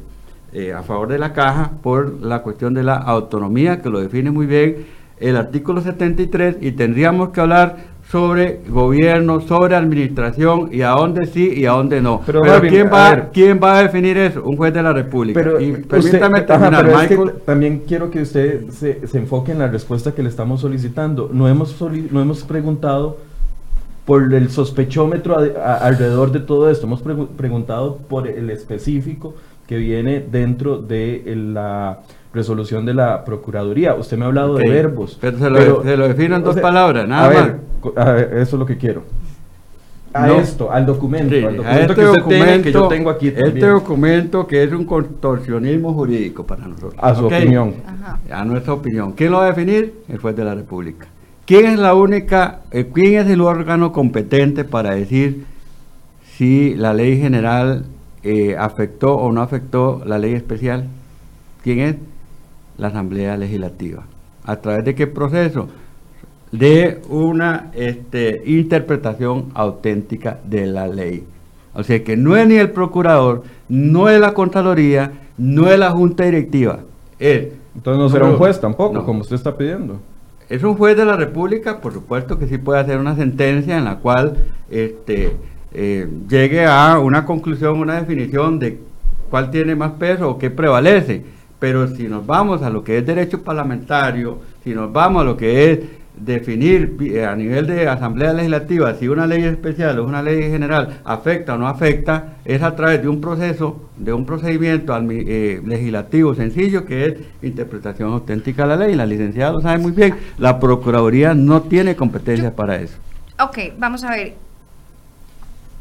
[0.53, 4.31] eh, a favor de la caja por la cuestión de la autonomía, que lo define
[4.31, 4.87] muy bien
[5.19, 7.77] el artículo 73 y tendríamos que hablar
[8.11, 12.21] sobre gobierno, sobre administración y a dónde sí y a dónde no.
[12.27, 13.29] Pero, Pero, Marvin, ¿quién, a va, ver.
[13.33, 14.43] ¿quién va a definir eso?
[14.45, 15.39] Un juez de la República.
[15.41, 17.39] Pero, y permítame terminar, pero es que Michael.
[17.47, 21.31] también quiero que usted se, se enfoque en la respuesta que le estamos solicitando.
[21.33, 23.19] No hemos, soli- no hemos preguntado
[24.05, 26.87] por el sospechómetro ade- a- alrededor de todo esto.
[26.87, 29.35] Hemos pregu- preguntado por el específico
[29.69, 32.01] que viene dentro de la
[32.33, 33.95] resolución de la Procuraduría.
[33.95, 35.19] Usted me ha hablado de verbos.
[35.21, 37.53] pero se lo- se lo defino en dos palabras, nada a ver, más.
[37.81, 39.03] co- a ver, eso es lo que quiero.
[40.13, 40.41] A No.
[40.41, 43.11] esto, al documento, Sí, al a documento este que usted tiene, que yo documento- tengo
[43.11, 46.95] aquí Este documento que es un contorsionismo jurídico para nosotros.
[46.99, 47.75] A su opinión.
[47.87, 48.19] Ajá.
[48.41, 49.13] A nuestra opinión.
[49.13, 49.95] ¿Quién lo va a definir?
[50.09, 51.07] El juez de la República.
[51.47, 55.45] ¿Quién es la única, eh, quién es el órgano competente para decir
[56.37, 57.85] si la ley general
[58.23, 60.87] eh, afectó o no afectó la ley especial?
[61.63, 61.97] ¿Quién es?
[62.81, 64.05] La Asamblea Legislativa.
[64.45, 65.69] ¿A través de qué proceso?
[66.51, 71.25] De una este, interpretación auténtica de la ley.
[71.75, 75.91] O sea que no es ni el procurador, no es la Contraloría, no es la
[75.91, 76.81] Junta Directiva.
[77.19, 79.05] Es, Entonces no será un juez tampoco, no.
[79.05, 80.01] como usted está pidiendo.
[80.49, 83.85] es un juez de la República, por supuesto que sí puede hacer una sentencia en
[83.85, 84.39] la cual
[84.71, 85.37] este,
[85.73, 88.81] eh, llegue a una conclusión, una definición de
[89.31, 91.25] cuál tiene más peso o qué prevalece.
[91.61, 95.37] Pero si nos vamos a lo que es derecho parlamentario, si nos vamos a lo
[95.37, 95.79] que es
[96.17, 101.01] definir eh, a nivel de Asamblea Legislativa si una ley especial o una ley general
[101.05, 106.35] afecta o no afecta, es a través de un proceso, de un procedimiento eh, legislativo
[106.35, 108.95] sencillo que es interpretación auténtica de la ley.
[108.97, 112.97] La licenciada lo sabe muy bien, la Procuraduría no tiene competencia para eso.
[113.39, 114.50] Ok, vamos a ver.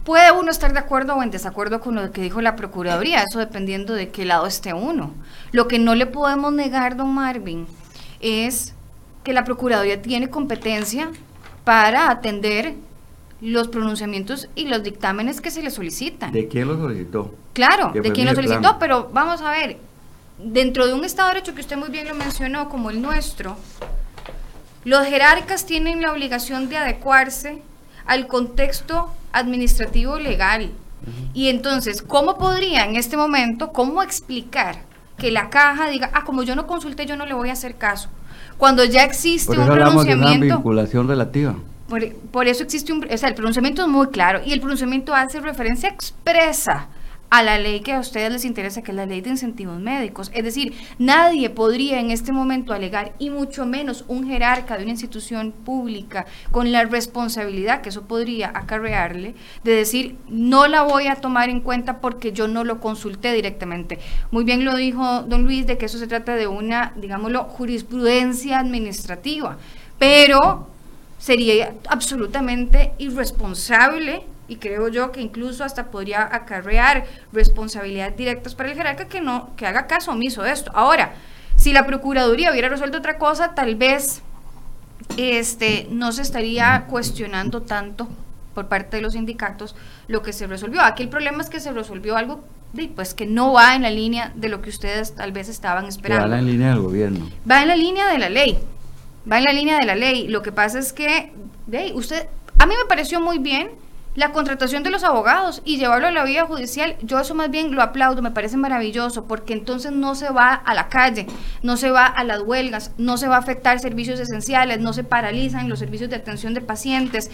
[0.10, 3.38] Puede uno estar de acuerdo o en desacuerdo con lo que dijo la Procuraduría, eso
[3.38, 5.14] dependiendo de qué lado esté uno.
[5.52, 7.68] Lo que no le podemos negar, don Marvin,
[8.20, 8.74] es
[9.24, 11.12] que la Procuraduría tiene competencia
[11.64, 12.74] para atender
[13.40, 16.32] los pronunciamientos y los dictámenes que se le solicitan.
[16.32, 17.36] ¿De quién lo solicitó?
[17.54, 19.78] Claro, de fue quien lo solicitó, pero vamos a ver,
[20.40, 23.58] dentro de un Estado de Derecho que usted muy bien lo mencionó, como el nuestro,
[24.86, 27.62] los jerarcas tienen la obligación de adecuarse
[28.08, 30.72] al contexto administrativo legal.
[31.34, 34.84] Y entonces, ¿cómo podría en este momento, cómo explicar
[35.18, 37.76] que la caja diga, ah, como yo no consulté, yo no le voy a hacer
[37.76, 38.10] caso?
[38.58, 40.56] Cuando ya existe Por un de una pronunciamiento.
[40.56, 41.56] vinculación relativa.
[41.88, 45.16] Por, por eso existe un, o sea, el pronunciamiento es muy claro y el pronunciamiento
[45.16, 46.88] hace referencia expresa
[47.30, 50.32] a la ley que a ustedes les interesa, que es la ley de incentivos médicos.
[50.34, 54.92] Es decir, nadie podría en este momento alegar, y mucho menos un jerarca de una
[54.92, 61.16] institución pública, con la responsabilidad que eso podría acarrearle, de decir, no la voy a
[61.16, 64.00] tomar en cuenta porque yo no lo consulté directamente.
[64.32, 68.60] Muy bien lo dijo don Luis, de que eso se trata de una, digámoslo, jurisprudencia
[68.60, 69.58] administrativa,
[69.98, 70.68] pero
[71.20, 78.76] sería absolutamente irresponsable y creo yo que incluso hasta podría acarrear responsabilidades directas para el
[78.76, 80.72] jerarca que no que haga caso omiso de esto.
[80.74, 81.14] Ahora,
[81.56, 84.22] si la procuraduría hubiera resuelto otra cosa, tal vez
[85.18, 88.08] este no se estaría cuestionando tanto
[88.54, 89.76] por parte de los sindicatos
[90.08, 90.82] lo que se resolvió.
[90.82, 92.44] Aquí el problema es que se resolvió algo
[92.96, 95.90] pues que no va en la línea de lo que ustedes tal vez estaban Que
[95.90, 97.30] esperando va en línea del gobierno.
[97.50, 98.60] va en la línea de la ley.
[99.30, 100.28] Va en la línea de la ley.
[100.28, 101.34] Lo que pasa es que,
[101.68, 102.28] ve, usted,
[102.60, 103.72] a mí me pareció muy bien
[104.20, 106.98] la contratación de los abogados y llevarlo a la vía judicial.
[107.02, 110.74] Yo eso más bien lo aplaudo, me parece maravilloso, porque entonces no se va a
[110.74, 111.26] la calle,
[111.64, 115.06] no se va a las huelgas, no se va a afectar servicios esenciales, no se
[115.06, 117.32] paralizan los servicios de atención de pacientes.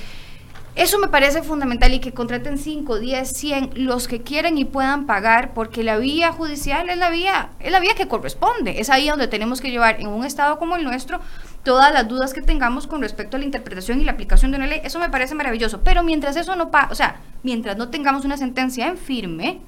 [0.75, 5.05] Eso me parece fundamental y que contraten 5, 10, 100, los que quieran y puedan
[5.05, 8.81] pagar, porque la vía judicial es la vía, es la vía que corresponde.
[8.81, 11.21] Es ahí donde tenemos que llevar en un estado como el nuestro
[11.63, 14.67] todas las dudas que tengamos con respecto a la interpretación y la aplicación de una
[14.67, 14.81] ley.
[14.83, 15.79] Eso me parece maravilloso.
[15.81, 19.61] Pero mientras eso no pasa, o sea, mientras no tengamos una sentencia en firme,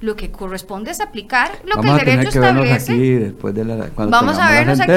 [0.00, 2.92] lo que corresponde es aplicar lo vamos que el derecho que establece.
[2.92, 4.92] aquí después de la cuando Vamos a la vernos aquí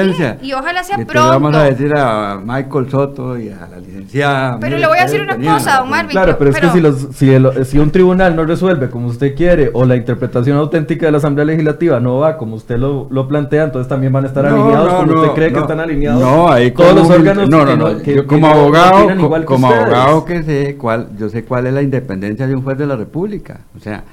[0.46, 1.70] y ojalá sea Y entonces Vamos a pronto.
[1.76, 4.58] decir a Michael Soto y a la licenciada.
[4.60, 6.10] Pero mire, le voy a decir una cosa, don Marvin.
[6.12, 9.34] Claro, pero es que si, los, si, el- si un tribunal no resuelve como usted
[9.34, 13.26] quiere o la interpretación auténtica de la Asamblea Legislativa no va como usted lo, lo
[13.26, 15.80] plantea, entonces también van a estar No, alineados no, como no, usted cree que están
[15.80, 18.46] alineados No, ahí todos como los órganos no, que no, no, que- yo que como
[18.46, 19.84] no abogado, que como ustedes.
[19.84, 22.94] abogado que sé cuál, yo sé cuál es la independencia de un juez de la
[22.94, 23.62] República.
[23.76, 24.04] O sea,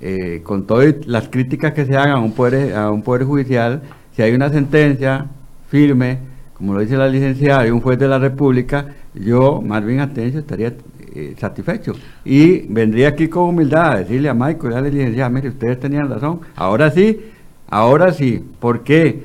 [0.00, 3.82] eh, con todas las críticas que se hagan a un poder a un poder judicial,
[4.14, 5.26] si hay una sentencia
[5.68, 6.18] firme,
[6.54, 10.72] como lo dice la licenciada, de un juez de la República, yo, Marvin Atencio, estaría
[11.14, 11.92] eh, satisfecho.
[12.24, 15.80] Y vendría aquí con humildad a decirle a Michael y a la licenciada, mire, ustedes
[15.80, 16.40] tenían razón.
[16.54, 17.20] Ahora sí,
[17.68, 18.44] ahora sí.
[18.60, 19.24] ¿Por qué?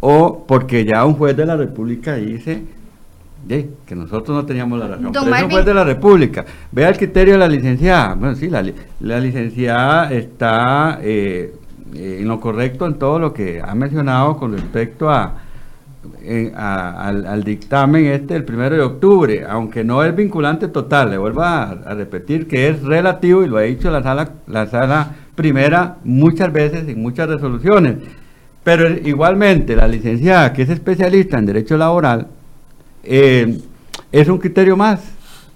[0.00, 2.62] O porque ya un juez de la República dice
[3.46, 5.12] de, que nosotros no teníamos la razón.
[5.12, 6.44] Don Pero juez de la República.
[6.72, 8.14] Vea el criterio de la licenciada.
[8.14, 8.64] Bueno, sí, la,
[9.00, 11.54] la licenciada está eh,
[11.94, 15.34] eh, en lo correcto en todo lo que ha mencionado con respecto a,
[16.22, 21.10] eh, a- al, al dictamen este del primero de octubre, aunque no es vinculante total,
[21.10, 24.66] le vuelvo a, a repetir que es relativo y lo ha dicho la sala, la
[24.66, 27.96] sala primera muchas veces en muchas resoluciones.
[28.64, 32.26] Pero igualmente la licenciada, que es especialista en derecho laboral,
[33.08, 33.58] eh,
[34.12, 35.00] es un criterio más,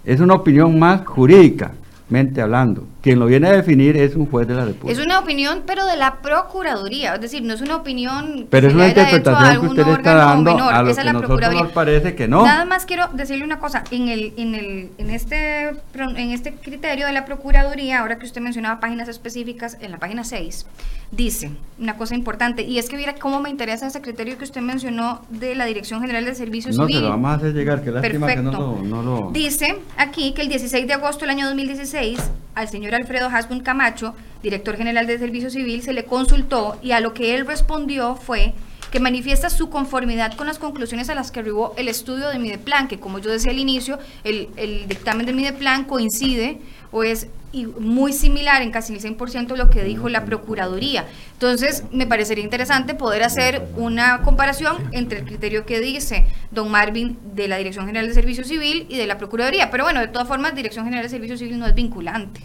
[0.05, 2.85] es una opinión más jurídicamente hablando.
[3.03, 4.93] Quien lo viene a definir es un juez de la República.
[5.01, 8.69] Es una opinión, pero de la Procuraduría, es decir, no es una opinión Pero que
[8.69, 11.73] es una a interpretación que usted está dando menor, a lo que la nosotros nos
[11.73, 12.45] parece que no.
[12.45, 17.07] Nada más quiero decirle una cosa, en el, en el, en este, en este criterio
[17.07, 20.67] de la Procuraduría, ahora que usted mencionaba páginas específicas, en la página 6,
[21.11, 24.61] dice una cosa importante, y es que viera cómo me interesa ese criterio que usted
[24.61, 26.99] mencionó de la Dirección General de Servicios No, Civil.
[26.99, 28.79] se lo vamos a hacer llegar, que lástima que no Perfecto.
[28.83, 28.89] lo...
[28.89, 29.31] No lo...
[29.31, 32.21] Dice aquí que el 16 de agosto del año 2016
[32.55, 37.01] al señor Alfredo Hasbun Camacho, director general de Servicio Civil, se le consultó y a
[37.01, 38.55] lo que él respondió fue
[38.91, 42.89] que manifiesta su conformidad con las conclusiones a las que arribó el estudio de Mideplan,
[42.89, 46.61] que como yo decía al inicio, el, el dictamen de Mideplan coincide
[46.93, 51.07] o es y muy similar en casi el 100% lo que dijo la Procuraduría.
[51.33, 57.19] Entonces, me parecería interesante poder hacer una comparación entre el criterio que dice don Marvin
[57.35, 59.71] de la Dirección General de Servicio Civil y de la Procuraduría.
[59.71, 62.41] Pero bueno, de todas formas, Dirección General de Servicio Civil no es vinculante.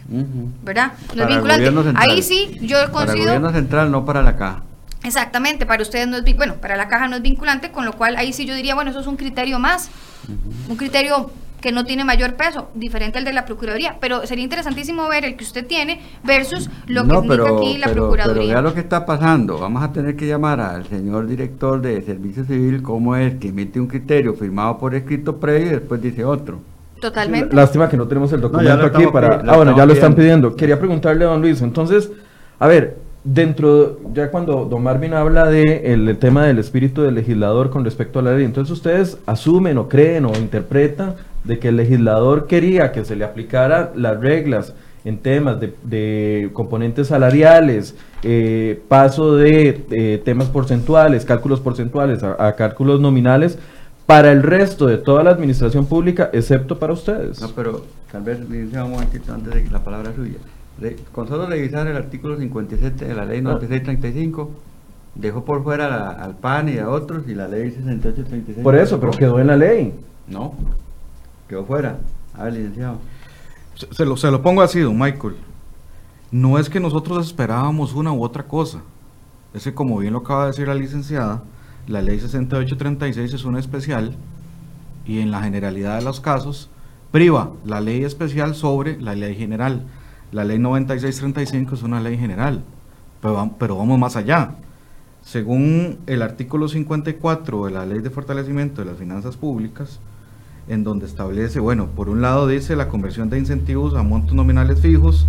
[0.63, 0.93] ¿verdad?
[1.09, 1.93] No Para es vinculante.
[1.97, 3.25] Ahí sí, yo Para el considero...
[3.25, 4.63] gobierno central, no para la caja.
[5.03, 8.17] Exactamente, para ustedes no es bueno, para la caja no es vinculante, con lo cual
[8.17, 9.91] ahí sí yo diría, bueno, eso es un criterio más,
[10.67, 11.31] un criterio
[11.65, 15.35] que no tiene mayor peso, diferente al de la Procuraduría, pero sería interesantísimo ver el
[15.35, 18.41] que usted tiene versus lo que no, indica pero, aquí la pero, Procuraduría.
[18.41, 19.57] pero vea lo que está pasando.
[19.57, 23.79] Vamos a tener que llamar al señor director de Servicio Civil cómo es que emite
[23.79, 26.59] un criterio firmado por escrito previo y después dice otro.
[27.01, 27.55] Totalmente.
[27.55, 29.41] Lástima que no tenemos el documento aquí para...
[29.47, 30.49] Ah, bueno, ya lo están pidiendo.
[30.49, 30.55] pidiendo.
[30.55, 32.11] Quería preguntarle a don Luis, entonces,
[32.59, 37.71] a ver, dentro, ya cuando don Marvin habla de el tema del espíritu del legislador
[37.71, 41.77] con respecto a la ley, entonces ustedes asumen o creen o interpretan de que el
[41.77, 44.73] legislador quería que se le aplicara las reglas
[45.03, 52.47] en temas de, de componentes salariales, eh, paso de eh, temas porcentuales, cálculos porcentuales a,
[52.47, 53.59] a cálculos nominales
[54.07, 57.39] para el resto de toda la administración pública, excepto para ustedes.
[57.41, 60.37] No, pero tal vez licenciado, un momentito antes de que la palabra suya.
[60.81, 64.49] Re- con solo revisar el artículo 57 de la ley 9635,
[65.15, 68.63] dejó por fuera la- al PAN y a otros y la ley 6836.
[68.63, 69.93] Por eso, pero quedó en la ley.
[70.27, 70.53] No,
[71.47, 71.99] quedó fuera.
[72.33, 72.99] A ver, licenciado.
[73.91, 75.35] Se, lo, se lo pongo así, don Michael.
[76.31, 78.81] No es que nosotros esperábamos una u otra cosa.
[79.53, 81.43] Es que, como bien lo acaba de decir la licenciada,
[81.87, 84.15] la ley 6836 es una especial
[85.05, 86.69] y en la generalidad de los casos
[87.11, 89.83] priva la ley especial sobre la ley general.
[90.31, 92.63] La ley 9635 es una ley general,
[93.21, 94.55] pero vamos más allá.
[95.23, 99.99] Según el artículo 54 de la Ley de Fortalecimiento de las Finanzas Públicas,
[100.67, 104.79] en donde establece, bueno, por un lado dice la conversión de incentivos a montos nominales
[104.79, 105.27] fijos,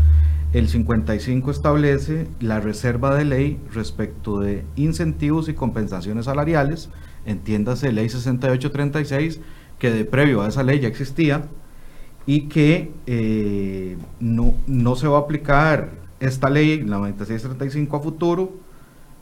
[0.53, 6.89] el 55 establece la reserva de ley respecto de incentivos y compensaciones salariales,
[7.26, 9.41] entiéndase ley 6836,
[9.78, 11.45] que de previo a esa ley ya existía,
[12.24, 18.53] y que eh, no, no se va a aplicar esta ley, la 9635 a futuro,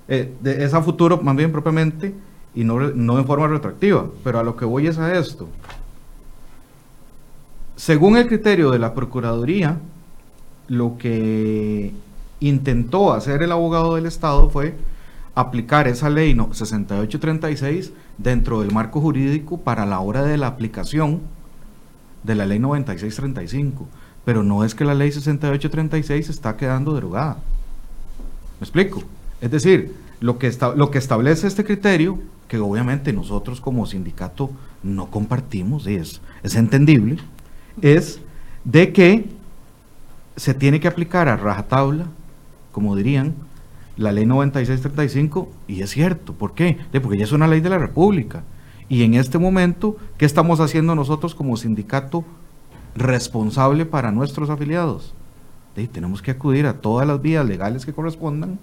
[0.06, 2.14] eh, de, es a futuro más bien propiamente,
[2.54, 5.48] y no, no en forma retroactiva, pero a lo que voy es a esto.
[7.76, 9.78] Según el criterio de la Procuraduría,
[10.68, 11.92] lo que
[12.40, 14.76] intentó hacer el abogado del Estado fue
[15.34, 21.20] aplicar esa ley no, 6836 dentro del marco jurídico para la hora de la aplicación
[22.22, 23.88] de la ley 9635.
[24.24, 27.38] Pero no es que la ley 6836 está quedando derogada.
[28.60, 29.02] ¿Me explico?
[29.40, 34.50] Es decir, lo que, esta- lo que establece este criterio, que obviamente nosotros como sindicato
[34.82, 37.18] no compartimos, y es, es entendible,
[37.82, 38.20] es
[38.64, 39.28] de que
[40.36, 42.06] se tiene que aplicar a rajatabla,
[42.72, 43.34] como dirían,
[43.96, 46.78] la ley 9635, y es cierto, ¿por qué?
[47.00, 48.42] Porque ya es una ley de la República.
[48.88, 52.24] Y en este momento, ¿qué estamos haciendo nosotros como sindicato
[52.96, 55.14] responsable para nuestros afiliados?
[55.92, 58.58] Tenemos que acudir a todas las vías legales que correspondan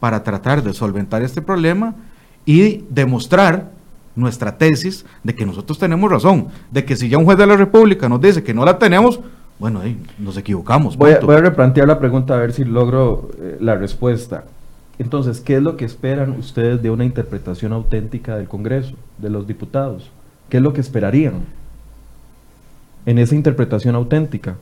[0.00, 1.94] para tratar de solventar este problema
[2.44, 3.70] y demostrar
[4.14, 7.56] nuestra tesis de que nosotros tenemos razón, de que si ya un juez de la
[7.56, 9.20] República nos dice que no la tenemos,
[9.58, 10.96] bueno, ahí nos equivocamos.
[10.96, 11.26] Voy a, punto.
[11.26, 14.44] voy a replantear la pregunta a ver si logro eh, la respuesta.
[14.98, 19.46] Entonces, ¿qué es lo que esperan ustedes de una interpretación auténtica del Congreso, de los
[19.46, 20.10] diputados?
[20.48, 21.44] ¿Qué es lo que esperarían
[23.06, 24.56] en esa interpretación auténtica?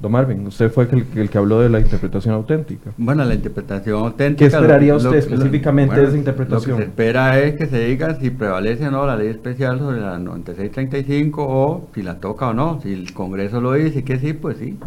[0.00, 2.90] Don Marvin, usted fue el, el que habló de la interpretación auténtica.
[2.96, 4.38] Bueno, la interpretación auténtica.
[4.38, 6.70] ¿Qué esperaría lo- usted lo- específicamente de esa interpretación?
[6.70, 9.78] Lo que se espera es que se diga si prevalece o no la ley especial
[9.78, 12.80] sobre la 9635 o si la toca o no.
[12.82, 14.78] Si el Congreso lo dice que sí, pues sí.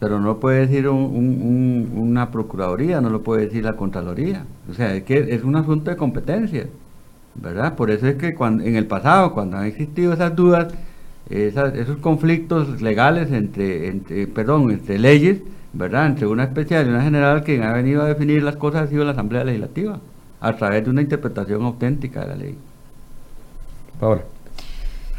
[0.00, 4.44] Pero no puede decir un- un- un- una Procuraduría, no lo puede decir la Contraloría.
[4.68, 6.66] O sea, es que es un asunto de competencia,
[7.36, 7.76] ¿verdad?
[7.76, 10.72] Por eso es que cuando, en el pasado, cuando han existido esas dudas,
[11.30, 15.38] esas- esos conflictos legales entre, entre, perdón, entre leyes,
[15.72, 16.06] ¿verdad?
[16.06, 19.04] Entre una especial y una general, quien ha venido a definir las cosas ha sido
[19.04, 20.00] la Asamblea Legislativa,
[20.40, 22.58] a través de una interpretación auténtica de la ley.
[24.00, 24.22] Paola.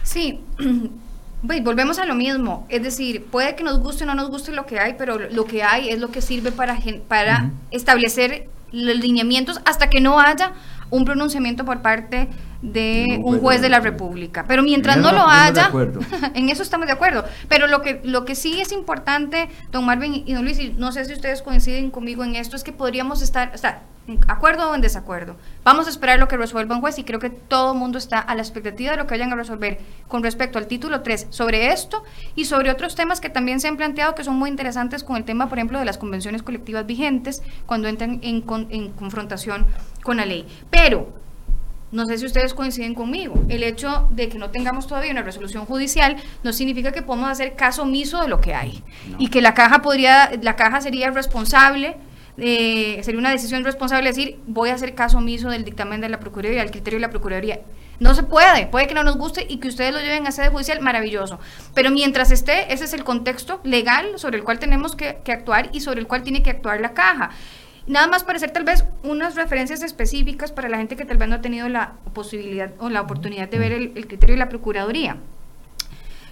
[0.03, 0.39] Sí,
[1.47, 2.65] pues, volvemos a lo mismo.
[2.69, 5.45] Es decir, puede que nos guste o no nos guste lo que hay, pero lo
[5.45, 10.19] que hay es lo que sirve para, gen- para establecer los lineamientos hasta que no
[10.19, 10.53] haya
[10.89, 12.27] un pronunciamiento por parte
[12.61, 14.45] de un juez de la República.
[14.47, 15.71] Pero mientras En no lo haya,
[16.35, 17.25] en eso estamos de acuerdo.
[17.47, 20.91] Pero lo que, lo que sí es importante, don Marvin y don Luis, y no
[20.91, 24.75] sé si ustedes coinciden conmigo en esto, es que podríamos estar, estar en acuerdo o
[24.75, 25.35] en desacuerdo.
[25.63, 28.19] Vamos a esperar lo que resuelva un juez y creo que todo el mundo está
[28.19, 31.71] a la expectativa de lo que vayan a resolver con respecto al título 3 sobre
[31.71, 32.03] esto
[32.35, 35.23] y sobre otros temas que también se han planteado que son muy interesantes con el
[35.23, 39.65] tema, por ejemplo, de las convenciones colectivas vigentes cuando entran en, con- en confrontación
[40.03, 40.47] con la ley.
[40.71, 41.09] Pero
[41.91, 43.35] no sé si ustedes coinciden conmigo.
[43.49, 47.55] El hecho de que no tengamos todavía una resolución judicial no significa que podamos hacer
[47.55, 48.83] caso omiso de lo que hay.
[49.17, 51.97] Y que la caja podría, la caja sería responsable,
[52.37, 56.19] eh, sería una decisión responsable decir voy a hacer caso omiso del dictamen de la
[56.19, 57.59] Procuraduría, del criterio de la Procuraduría.
[57.99, 60.49] No se puede, puede que no nos guste y que ustedes lo lleven a sede
[60.49, 61.39] judicial, maravilloso.
[61.75, 65.69] Pero mientras esté, ese es el contexto legal sobre el cual tenemos que, que actuar
[65.71, 67.29] y sobre el cual tiene que actuar la caja.
[67.87, 71.27] Nada más para hacer tal vez unas referencias específicas para la gente que tal vez
[71.29, 75.17] no ha tenido la posibilidad o la oportunidad de ver el, criterio de la Procuraduría.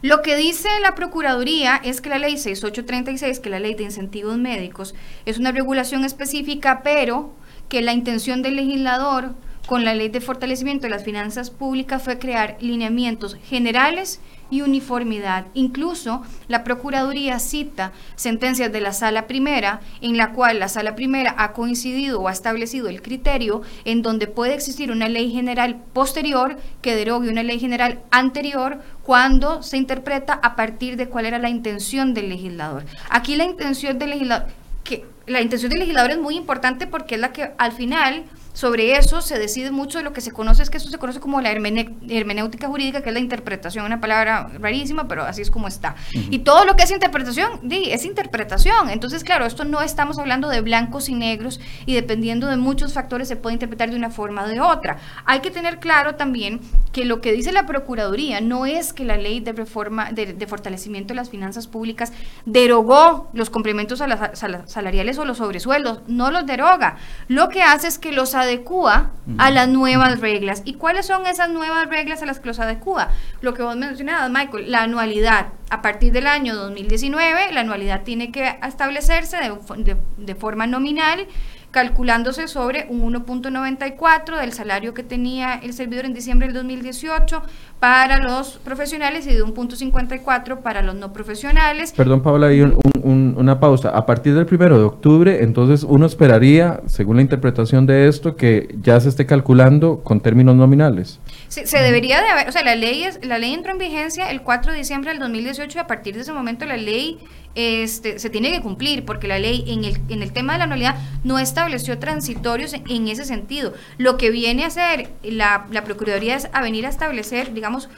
[0.02, 3.84] Lo que dice la Procuraduría es que la ley 6836, que es la ley de
[3.84, 4.94] incentivos médicos,
[5.26, 7.34] es una regulación específica, pero
[7.68, 9.34] que la intención del legislador
[9.66, 15.46] con la ley de fortalecimiento de las finanzas públicas fue crear lineamientos generales y uniformidad.
[15.54, 21.36] Incluso la Procuraduría cita sentencias de la Sala Primera, en la cual la Sala Primera
[21.38, 26.58] ha coincidido o ha establecido el criterio en donde puede existir una ley general posterior
[26.82, 31.50] que derogue una ley general anterior cuando se interpreta a partir de cuál era la
[31.50, 32.86] intención del legislador.
[33.10, 34.48] Aquí la intención del legislador,
[34.84, 38.98] que la intención del legislador es muy importante porque es la que al final sobre
[38.98, 41.42] eso se decide mucho de lo que se conoce, es que eso se conoce como
[41.42, 45.96] la hermenéutica jurídica, que es la interpretación, una palabra rarísima, pero así es como está.
[46.12, 48.90] Y todo lo que es interpretación, di, es interpretación.
[48.90, 53.28] Entonces, claro, esto no estamos hablando de blancos y negros y dependiendo de muchos factores
[53.28, 54.98] se puede interpretar de una forma o de otra.
[55.26, 56.60] Hay que tener claro también
[56.92, 61.10] que lo que dice la Procuraduría no es que la ley de reforma, de, fortalecimiento
[61.10, 62.12] de las finanzas públicas
[62.46, 66.98] derogó los complementos a las salariales o los sobresueldos, no los deroga.
[67.28, 70.64] Lo que hace es que los adecua a las nuevas reglas.
[70.66, 73.10] ¿Y cuáles son esas nuevas reglas a las que los adecua?
[73.42, 75.48] Lo que vos mencionabas, Michael, la anualidad.
[75.70, 81.28] A partir del año 2019, la anualidad tiene que establecerse de, de forma nominal
[81.72, 87.44] calculándose sobre un 1.94 del salario que tenía el servidor en diciembre del 2018
[87.80, 91.94] para los profesionales y de un punto 54 para los no profesionales.
[91.96, 92.62] Perdón, Paula, hay
[93.04, 93.90] una pausa.
[93.90, 98.76] A partir del primero de octubre, entonces uno esperaría, según la interpretación de esto, que
[98.82, 101.20] ya se esté calculando con términos nominales.
[101.48, 104.30] Sí, se debería de haber, o sea, la ley, es, la ley entró en vigencia
[104.32, 107.20] el 4 de diciembre del 2018 y a partir de ese momento la ley
[107.56, 110.64] este, se tiene que cumplir porque la ley en el, en el tema de la
[110.66, 113.74] anualidad no estableció transitorios en, ese sentido.
[113.98, 117.90] Lo que viene a hacer la, la Procuraduría es a venir a establecer, digamos,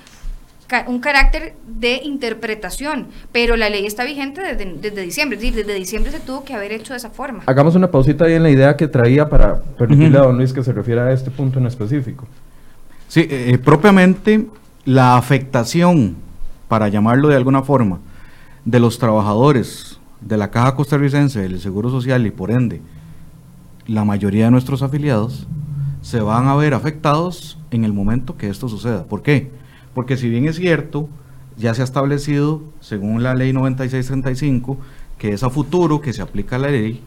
[0.87, 5.77] un carácter de interpretación, pero la ley está vigente desde, desde, diciembre, es decir, desde
[5.77, 7.43] diciembre se tuvo que haber hecho de esa forma.
[7.45, 10.63] Hagamos una pausita ahí en la idea que traía para permitirle a don Luis que
[10.63, 12.25] se refiera a este punto en específico.
[13.07, 14.47] Sí, eh, propiamente
[14.85, 16.15] la afectación,
[16.67, 17.99] para llamarlo de alguna forma,
[18.65, 22.81] de los trabajadores de la Caja Costarricense del Seguro Social y por ende
[23.87, 25.47] la mayoría de nuestros afiliados
[26.01, 29.05] se van a ver afectados en el momento que esto suceda.
[29.05, 29.51] ¿Por qué?
[29.93, 31.09] Porque si bien es cierto,
[31.57, 34.77] ya se ha establecido, según la ley 9635,
[35.17, 37.03] que es a futuro que se aplica la ley,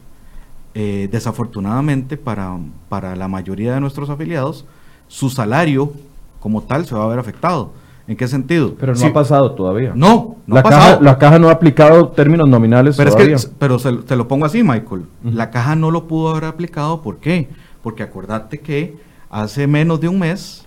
[0.73, 2.57] eh, desafortunadamente para,
[2.89, 4.65] para la mayoría de nuestros afiliados,
[5.07, 5.93] su salario
[6.39, 7.71] como tal se va a ver afectado
[8.07, 8.75] ¿En qué sentido?
[8.79, 9.93] Pero no ha pasado todavía.
[9.95, 11.01] No, no la ha caja, pasado.
[11.01, 13.35] La caja no ha aplicado términos nominales pero todavía.
[13.35, 15.05] Es que, pero se, te lo pongo así, Michael.
[15.23, 17.01] La caja no lo pudo haber aplicado.
[17.01, 17.49] ¿Por qué?
[17.81, 18.95] Porque acordate que
[19.29, 20.65] hace menos de un mes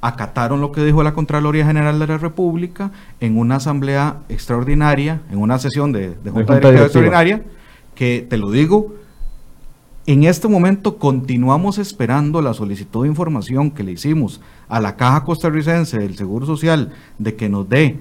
[0.00, 5.38] acataron lo que dijo la Contraloría General de la República en una asamblea extraordinaria, en
[5.38, 7.42] una sesión de, de Junta, Directiva Extraordinaria,
[7.94, 8.94] que te lo digo,
[10.06, 15.24] en este momento continuamos esperando la solicitud de información que le hicimos a la Caja
[15.24, 18.00] Costarricense del Seguro Social de que nos dé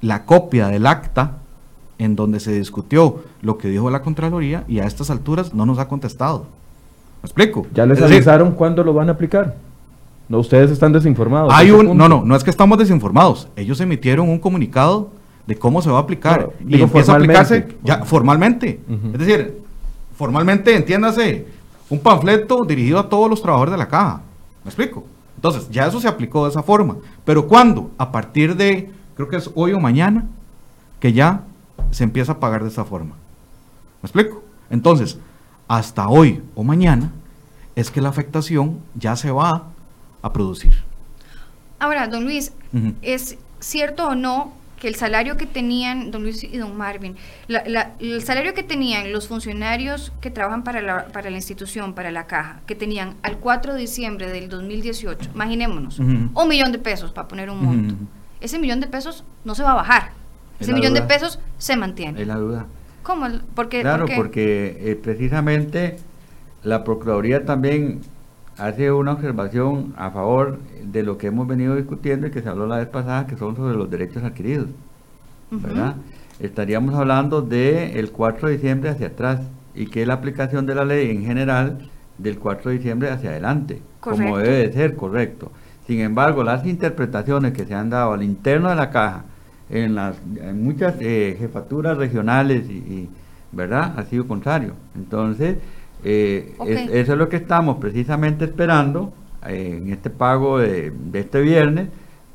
[0.00, 1.38] la copia del acta
[1.98, 5.78] en donde se discutió lo que dijo la Contraloría y a estas alturas no nos
[5.78, 6.46] ha contestado.
[7.22, 7.66] ¿Me explico?
[7.74, 9.54] ¿Ya les avisaron cuándo lo van a aplicar?
[10.28, 11.52] No, ustedes están desinformados.
[11.54, 13.48] Hay un, no, no, no es que estamos desinformados.
[13.54, 15.10] Ellos emitieron un comunicado
[15.46, 18.80] de cómo se va a aplicar y empieza a aplicarse ya formalmente.
[19.12, 19.61] Es decir,
[20.22, 21.48] formalmente, entiéndase,
[21.90, 24.20] un panfleto dirigido a todos los trabajadores de la caja.
[24.62, 25.04] ¿Me explico?
[25.34, 26.98] Entonces, ya eso se aplicó de esa forma.
[27.24, 27.90] Pero ¿cuándo?
[27.98, 30.24] A partir de, creo que es hoy o mañana,
[31.00, 31.40] que ya
[31.90, 33.16] se empieza a pagar de esa forma.
[34.00, 34.44] ¿Me explico?
[34.70, 35.18] Entonces,
[35.66, 37.10] hasta hoy o mañana
[37.74, 39.70] es que la afectación ya se va
[40.22, 40.84] a producir.
[41.80, 42.52] Ahora, don Luis,
[43.02, 44.52] ¿es cierto o no
[44.82, 47.14] que el salario que tenían, don Luis y don Marvin,
[47.46, 52.26] el salario que tenían los funcionarios que trabajan para la, para la institución, para la
[52.26, 57.28] caja, que tenían al 4 de diciembre del 2018, imaginémonos, un millón de pesos para
[57.28, 57.94] poner un monto.
[58.40, 60.10] Ese millón de pesos no se va a bajar.
[60.58, 62.20] Ese millón de pesos se mantiene.
[62.20, 62.66] Es la duda.
[63.04, 63.28] ¿Cómo?
[63.54, 66.00] Porque, claro, porque eh, precisamente
[66.64, 68.00] la Procuraduría también
[68.58, 72.66] hace una observación a favor de lo que hemos venido discutiendo y que se habló
[72.66, 74.68] la vez pasada, que son sobre los derechos adquiridos.
[75.50, 75.96] ¿verdad?
[76.40, 79.40] Estaríamos hablando del el 4 de diciembre hacia atrás
[79.74, 83.30] y que es la aplicación de la ley en general del 4 de diciembre hacia
[83.30, 85.50] adelante, como debe de ser, correcto.
[85.86, 89.24] Sin embargo, las interpretaciones que se han dado al interno de la caja,
[89.68, 93.08] en, las, en muchas eh, jefaturas regionales, y,
[93.52, 93.94] ¿verdad?
[93.98, 94.74] Ha sido contrario.
[94.94, 95.56] Entonces,
[96.04, 96.54] eh,
[96.92, 99.12] eso es lo que estamos precisamente esperando
[99.46, 101.88] eh, en este pago de, este viernes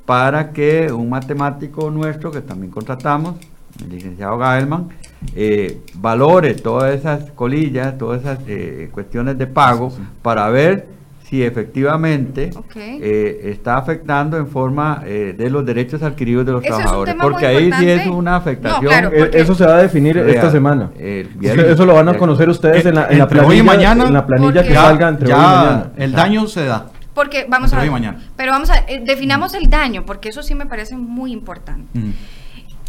[0.05, 3.35] para que un matemático nuestro que también contratamos,
[3.81, 4.89] el licenciado Gaelman,
[5.35, 9.91] eh, valore todas esas colillas, todas esas eh, cuestiones de pago
[10.21, 10.87] para ver
[11.29, 16.69] si efectivamente eh, está afectando en forma eh, de los derechos adquiridos de los Ese
[16.69, 17.15] es un trabajadores.
[17.21, 18.83] porque ahí sí es una afectación.
[18.83, 20.29] No, claro, porque- Eso se va a definir Real.
[20.29, 20.91] esta semana.
[20.97, 21.65] El Eso, viernes.
[21.67, 24.07] eso lo van a conocer ustedes en la, en la Entre hoy y planilla, mañana,
[24.07, 25.91] en la planilla que salga entre hoy y mañana.
[25.97, 26.85] el daño se da.
[27.13, 28.19] Porque vamos a ver, hoy y mañana.
[28.37, 31.97] pero vamos a eh, definamos el daño, porque eso sí me parece muy importante.
[31.99, 32.11] Mm.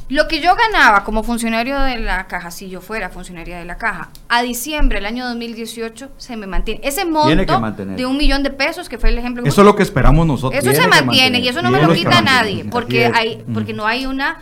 [0.08, 3.76] Lo que yo ganaba como funcionario de la caja, si yo fuera funcionaria de la
[3.76, 6.80] caja, a diciembre del año 2018 se me mantiene.
[6.82, 9.76] Ese monto de un millón de pesos, que fue el ejemplo que Eso es lo
[9.76, 10.62] que esperamos nosotros.
[10.62, 13.86] Eso se Tiene mantiene y eso no me lo quita nadie, porque hay porque no
[13.86, 14.38] hay una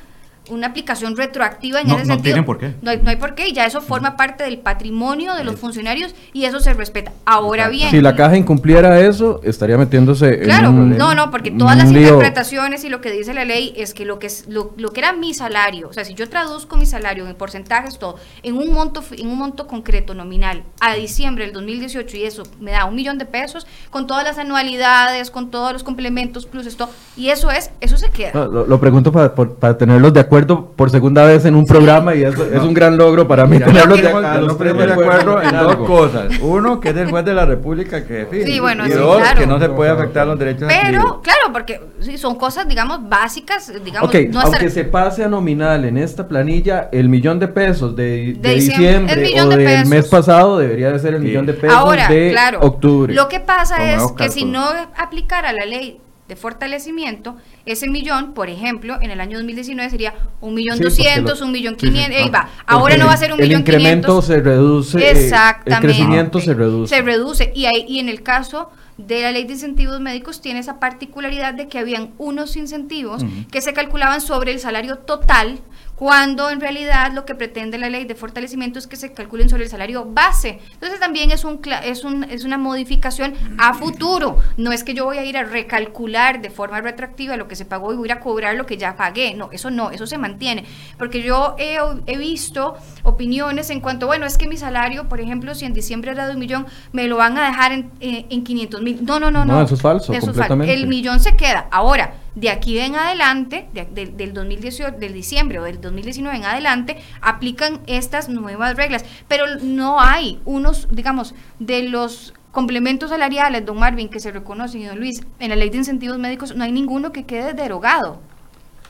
[0.49, 2.23] una aplicación retroactiva en No- ese no sentido.
[2.23, 2.75] tienen por qué.
[2.83, 5.57] No hay, no hay por qué y ya eso forma parte del patrimonio de los
[5.59, 7.13] funcionarios y eso se respeta.
[7.25, 11.51] Ahora bien, Si la caja incumpliera eso, estaría metiéndose Claro, en un, no, no, porque
[11.51, 14.73] todas las interpretaciones y lo que dice la ley es que lo que es lo,
[14.77, 18.17] lo que era mi salario, o sea, si yo traduzco mi salario en porcentajes todo
[18.43, 22.71] en un monto en un monto concreto nominal a diciembre del 2018 y eso me
[22.73, 26.89] da un millón de pesos con todas las anualidades, con todos los complementos, plus esto
[27.17, 28.33] y eso es eso se queda.
[28.35, 31.65] No, lo, lo pregunto para, por- para tenerlos de acuerdo por segunda vez en un
[31.65, 35.41] programa y eso es un gran logro para mí tenerlos de, los tres de acuerdo
[35.43, 36.27] en dos cosas.
[36.41, 38.45] Uno, que es el juez de la República que define.
[38.47, 39.39] Sí, bueno, y sí, dos, claro.
[39.41, 41.19] que no se puede afectar los derechos Pero, adquiridos.
[41.23, 45.85] claro, porque sí, son cosas, digamos, básicas, digamos, Ok, no aunque se pase a nominal
[45.85, 49.89] en esta planilla, el millón de pesos de, de De diciembre, o de del pesos.
[49.89, 51.29] mes pasado debería de ser el Sí.
[51.29, 53.15] millón de pesos Ahora, de claro, octubre.
[53.15, 54.65] lo que pasa Con es que si no
[54.97, 60.55] aplicara la ley de fortalecimiento, ese millón, por ejemplo, en el año 2019 sería un
[60.55, 62.49] millón doscientos, un millón sí, sí, quinientos, ahí ah, va.
[62.67, 64.27] Ahora no va a ser un el millón incremento quinientos.
[64.27, 65.75] se reduce, eh, Exactamente.
[65.75, 66.95] el crecimiento se reduce.
[66.97, 67.53] Se reduce.
[67.55, 71.55] Y, ahí, y en el caso de la ley de incentivos médicos tiene esa particularidad
[71.55, 75.61] de que habían unos incentivos que se calculaban sobre el salario total
[75.97, 79.65] cuando en realidad lo que pretende la ley de fortalecimiento es que se calculen sobre
[79.65, 80.61] el salario base.
[80.75, 84.39] Entonces también es, un, es, un, es una modificación a futuro.
[84.59, 87.65] No es que yo voy a ir a recalcular de forma retroactiva lo que se
[87.65, 89.35] pagó y voy a ir a cobrar lo que ya pagué.
[89.35, 90.67] No, eso no, eso se mantiene.
[90.99, 95.55] Porque yo he, he visto opiniones en cuanto, bueno, es que mi salario, por ejemplo,
[95.55, 98.45] si en diciembre era de un millón, me lo van a dejar en, eh, en
[98.45, 99.03] 500 mil.
[99.03, 99.55] No, no, no, no.
[99.55, 100.75] No, eso es falso, Eso completamente.
[100.75, 101.69] El millón se queda.
[101.71, 106.45] Ahora, de aquí en adelante, de- de- del 2018, del diciembre o del 2019 en
[106.45, 109.05] adelante, aplican estas nuevas reglas.
[109.27, 114.85] Pero no hay unos, digamos, de los complementos salariales, don Marvin, que se reconocen, y
[114.85, 118.21] don Luis, en la ley de incentivos médicos, no hay ninguno que quede derogado.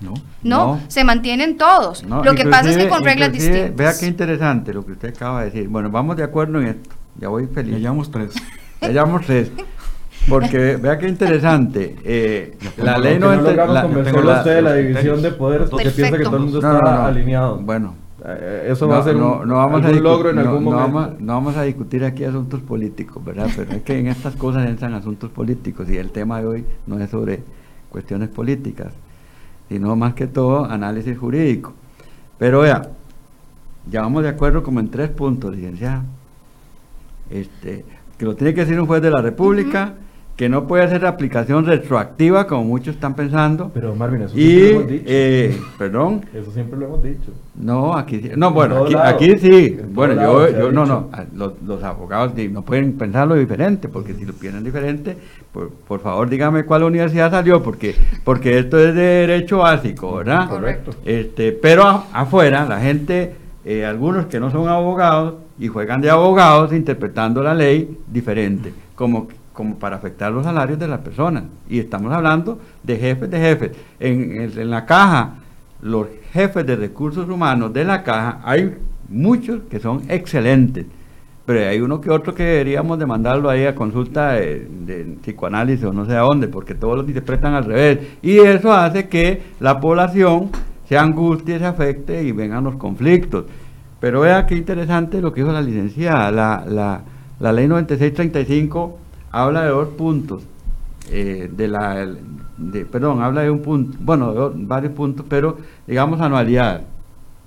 [0.01, 0.13] No.
[0.43, 0.81] No, No.
[0.89, 2.05] se mantienen todos.
[2.05, 3.75] No, lo que pasa es que con reglas distintas.
[3.75, 5.69] Vea qué interesante lo que usted acaba de decir.
[5.69, 6.91] Bueno, vamos de acuerdo en esto.
[7.19, 7.79] Ya voy Ya feliz.
[7.79, 8.33] llevamos tres.
[8.83, 9.51] Ya llevamos tres.
[10.29, 11.97] Porque vea qué interesante.
[12.05, 13.87] eh, la ley no no la- a
[14.39, 16.97] usted de la división de poderes porque piensa que todo el mundo No, está no,
[16.99, 17.07] no.
[17.07, 17.57] alineado.
[17.59, 17.95] Bueno,
[18.29, 20.43] Eh, eso va a no, ser un, no, no vamos a algún logro en no-
[20.43, 20.93] algún no momento.
[20.99, 23.49] vamos, no vamos a discutir aquí asuntos políticos, ¿verdad?
[23.55, 26.99] Pero es que en estas cosas entran asuntos políticos y el tema de hoy no
[26.99, 27.43] es sobre
[27.91, 28.89] cuestiones políticas,
[29.69, 31.73] sino más que todo análisis jurídico.
[32.39, 32.89] Pero vea,
[33.89, 36.03] ya vamos de acuerdo como en tres puntos, licenciada.
[37.31, 37.85] Este,
[38.19, 39.95] que lo tiene que decir un juez de la República,
[40.37, 43.71] que no puede hacer aplicación retroactiva como muchos están pensando.
[43.73, 45.05] Pero Marvin, eso y, siempre lo hemos dicho.
[45.07, 47.33] eh, perdón, eso siempre lo hemos dicho.
[47.55, 48.31] no, aquí.
[48.37, 49.79] No, En bueno, aquí, aquí sí.
[49.81, 51.09] En Bueno, yo, yo no, no.
[51.35, 55.17] Los, los abogados no pueden pensarlo diferente, porque si lo piensan diferente,
[55.53, 60.49] por, por favor dígame cuál universidad salió, porque porque esto es de derecho básico, ¿verdad?
[60.51, 60.91] Correcto.
[61.07, 63.35] Este, pero afuera, la gente,
[63.65, 69.29] eh, algunos que no son abogados y juegan de abogados interpretando la ley diferente, como,
[69.57, 71.45] como para afectar los salarios de las personas.
[71.69, 73.73] Y estamos hablando de jefes de jefes.
[73.99, 75.37] En, la caja,
[75.81, 78.77] los jefes de recursos humanos de la caja, hay
[79.09, 80.85] muchos que son excelentes.
[81.47, 85.87] Pero hay uno que otro que deberíamos de mandarlo ahí a consulta de, de psicoanálisis
[85.87, 88.01] o no sé a dónde, porque todos los interpretan al revés.
[88.21, 90.51] Y eso hace que la población
[90.87, 93.47] se angustie, se afecte y vengan los conflictos.
[94.01, 96.31] Pero vea qué interesante lo que dijo la licenciada.
[96.31, 97.01] La, la,
[97.41, 100.43] la ley 9635 habla de dos puntos.
[101.11, 102.05] eh, de la,
[102.57, 105.57] de, perdón, habla de un punto, bueno, de dos- varios puntos, pero
[105.87, 106.83] digamos anualidad.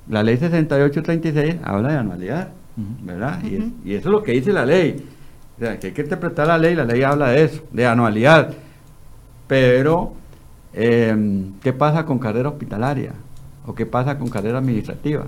[0.08, 2.50] La ley 6836 habla de anualidad.
[3.04, 3.44] ¿verdad?
[3.44, 3.72] y, es- Ujú.
[3.84, 5.06] y eso es lo que dice la ley.
[5.58, 8.54] O sea, que hay que interpretar la ley, la ley habla de eso, de anualidad.
[9.48, 10.14] Pero,
[10.74, 13.12] eh, ¿qué pasa con carrera hospitalaria?
[13.66, 15.26] ¿O qué pasa con carrera administrativa?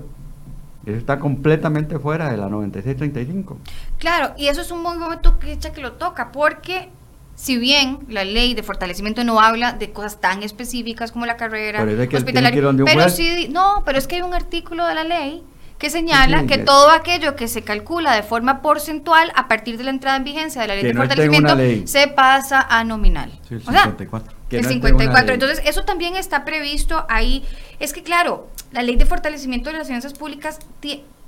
[0.84, 3.58] Eso está completamente fuera de la 9635.
[3.98, 6.88] Claro, y eso es un buen momento que, echa que lo toca, porque
[7.34, 11.82] si bien la ley de fortalecimiento no habla de cosas tan específicas como la carrera
[11.82, 15.44] hospitalaria, pero sí, no, pero es que hay un artículo de la ley
[15.82, 19.82] que señala Sí, que todo aquello que se calcula de forma porcentual a partir de
[19.82, 21.88] la entrada en vigencia de la ley de no fortalecimiento ley.
[21.88, 23.32] se pasa a nominal.
[23.48, 24.32] Sí, el O sea, 54.
[24.48, 25.26] Que el no esté en una 54.
[25.26, 25.34] ley.
[25.34, 27.42] Entonces, eso también está previsto ahí.
[27.80, 30.58] Es que, claro, la ley de fortalecimiento de las finanzas públicas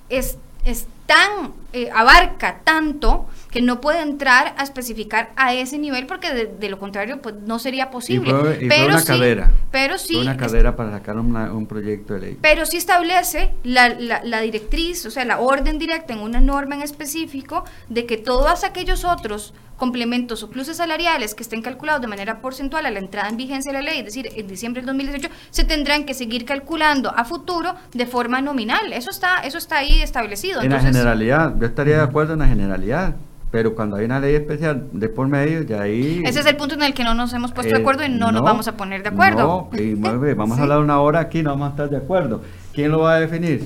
[0.09, 6.07] es, es tan, eh, abarca tanto que no puede entrar a especificar a ese nivel
[6.07, 8.31] porque de, de lo contrario pues, no sería posible.
[8.31, 9.51] Y fue, y fue pero una sí, carrera.
[9.71, 12.39] Pero sí, Fue una carrera para sacar una- un proyecto de ley.
[12.41, 16.75] pero sí establece la, la- la directriz, o sea, la orden directa en una norma
[16.75, 22.07] en específico de que todos aquellos otros complementos o pluses salariales que estén calculados de
[22.07, 24.87] manera porcentual a la entrada en vigencia de la ley, es decir, en diciembre del
[24.87, 28.93] 2018, se tendrán que seguir calculando a futuro de forma nominal.
[28.93, 30.63] Eso está, eso está ahí establecido.
[30.63, 33.17] Entonces, generalidad, yo estaría de acuerdo en la generalidad,
[33.51, 36.23] pero cuando hay una ley especial de por medio, ya ahí...
[36.25, 38.09] ese es el punto en el que no nos hemos puesto de eh, acuerdo y
[38.09, 39.69] no, nos vamos a poner de acuerdo.
[39.73, 40.61] No, y mueve, vamos Sí.
[40.61, 42.41] a hablar una hora aquí, no vamos a estar de acuerdo.
[42.73, 43.63] ¿Quién lo va a definir?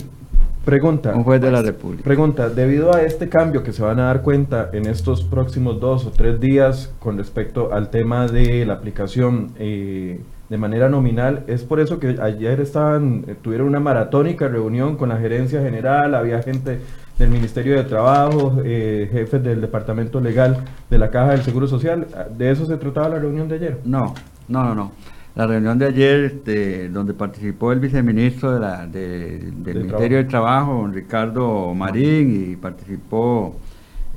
[0.65, 1.15] Pregunta.
[1.15, 2.05] Un juez de la República.
[2.05, 6.05] Pregunta, debido a este cambio que se van a dar cuenta en estos próximos dos
[6.05, 10.21] o tres días con respecto al tema de la aplicación eh,
[10.51, 15.09] de manera nominal, es por eso que ayer estaban, eh, tuvieron una maratónica reunión con
[15.09, 16.81] la gerencia general, había gente
[17.19, 20.59] del Ministerio de Trabajo, eh, jefes del Departamento Legal
[20.89, 22.07] de la Caja del Seguro Social.
[22.37, 23.81] ¿De eso se trataba la reunión de ayer?
[23.85, 24.15] No,
[24.49, 24.93] no, no, no.
[25.35, 30.19] La reunión de ayer, este, donde participó el viceministro de la, de- del De Ministerio
[30.19, 33.55] de Trabajo, don Ricardo Marín, y participó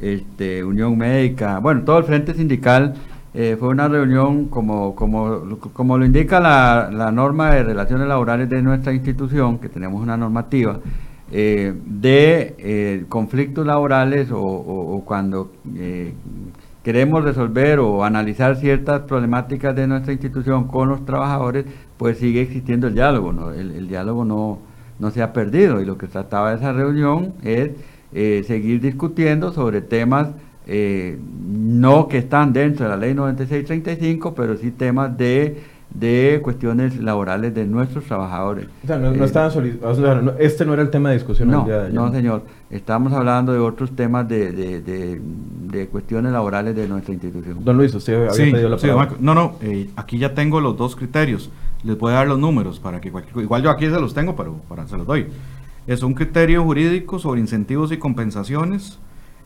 [0.01, 2.95] este, Unión Médica, bueno, todo el frente sindical,
[3.33, 8.49] eh, fue una reunión como, como, como lo indica la, la norma de relaciones laborales
[8.49, 10.79] de nuestra institución, que tenemos una normativa,
[11.34, 16.13] eh, de eh, conflictos laborales o, cuando eh,
[16.84, 21.65] queremos resolver o analizar ciertas problemáticas de nuestra institución con los trabajadores,
[21.97, 23.53] pues sigue existiendo el diálogo, ¿no?
[23.53, 24.59] el, el diálogo no,
[24.99, 27.71] no se ha perdido y lo que trataba esa reunión es
[28.45, 30.32] seguir discutiendo sobre temas
[30.67, 35.61] no que están dentro de la ley 9635, pero sí temas de,
[35.93, 38.67] de cuestiones laborales de nuestros trabajadores.
[38.83, 41.09] O sea, no, no Eh, estaban soli- o sea, no- este no era el tema
[41.09, 41.93] de discusión no, el día de ayer.
[41.93, 42.43] no, señor.
[42.69, 45.21] Estamos hablando de otros temas de, de, de-
[45.67, 47.63] de cuestiones laborales de nuestra institución.
[47.63, 49.05] Don Luis, usted había Sí, pedido la sí, palabra.
[49.05, 49.17] Marco.
[49.21, 51.49] no, no, eh, aquí ya tengo los dos criterios.
[51.83, 54.35] Les voy a dar los números para que cualquier, igual yo aquí se los tengo,
[54.35, 55.27] pero para se los doy.
[55.87, 58.97] Es un criterio jurídico sobre incentivos y compensaciones.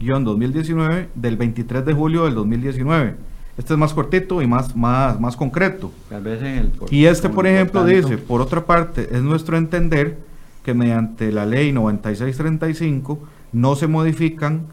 [0.00, 3.16] DG-OF-408-2019 del 23 de julio del 2019.
[3.58, 5.90] Este es más cortito y más, más, más concreto.
[6.10, 10.18] Tal vez en el- Y este, por ejemplo, dice, por otra parte, es nuestro entender
[10.62, 13.18] que mediante la ley 9635
[13.52, 14.66] no se modifican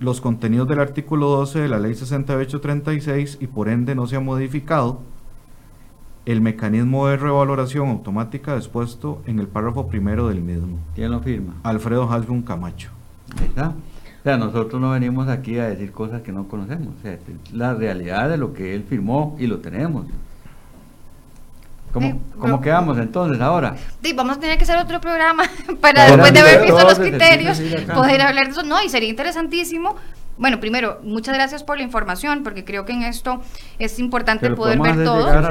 [0.00, 4.20] los contenidos del artículo 12 de la ley 6836 y por ende no se ha
[4.20, 5.00] modificado
[6.28, 10.78] el mecanismo de revaloración automática dispuesto en el párrafo primero del mismo.
[10.94, 11.54] ¿Quién lo firma?
[11.62, 12.90] Alfredo Hasbun Camacho.
[13.40, 13.68] Ahí está.
[13.68, 16.88] O sea, nosotros no venimos aquí a decir cosas que no conocemos.
[16.98, 17.20] O sea, es
[17.50, 20.04] la realidad de lo que él firmó y lo tenemos.
[21.94, 23.74] ¿Cómo, Sí, cómo quedamos entonces ahora?
[24.02, 25.44] Sí, vamos a tener que hacer otro programa
[25.80, 27.58] para después de haber visto los criterios
[27.94, 28.62] poder hablar de eso.
[28.64, 29.96] No, y sería interesantísimo.
[30.38, 33.42] Bueno, primero, muchas gracias por la información, porque creo que en esto
[33.80, 35.26] es importante poder ver todo.
[35.46, 35.48] a.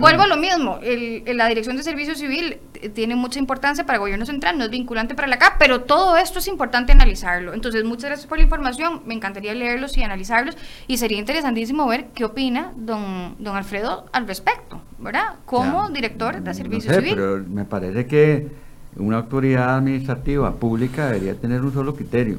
[0.00, 3.86] Vuelvo a lo mismo, el- el- la Dirección de Servicio Civil eh, tiene mucha importancia
[3.86, 6.92] para el gobierno central, no es vinculante para la CAP, pero todo esto es importante
[6.92, 7.54] analizarlo.
[7.54, 12.08] Entonces, muchas gracias por la información, me encantaría leerlos y analizarlos, y sería interesantísimo ver
[12.14, 15.36] qué opina don, don Alfredo al respecto, ¿verdad?
[15.46, 17.14] Como Ya, director de no Servicio sé, Civil.
[17.14, 18.48] Pero me parece que
[18.96, 22.38] una autoridad administrativa pública debería tener un solo criterio.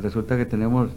[0.00, 0.90] Resulta que tenemos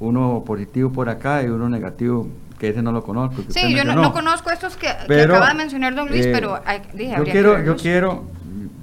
[0.00, 2.28] uno positivo por acá y uno negativo,
[2.58, 3.44] que ese no lo conozco.
[3.46, 6.26] que Sí, yo no, no conozco estos que, que Pero, acaba de mencionar don Luis,
[6.26, 8.24] eh, pero hay- dije, yo quiero, que yo quiero,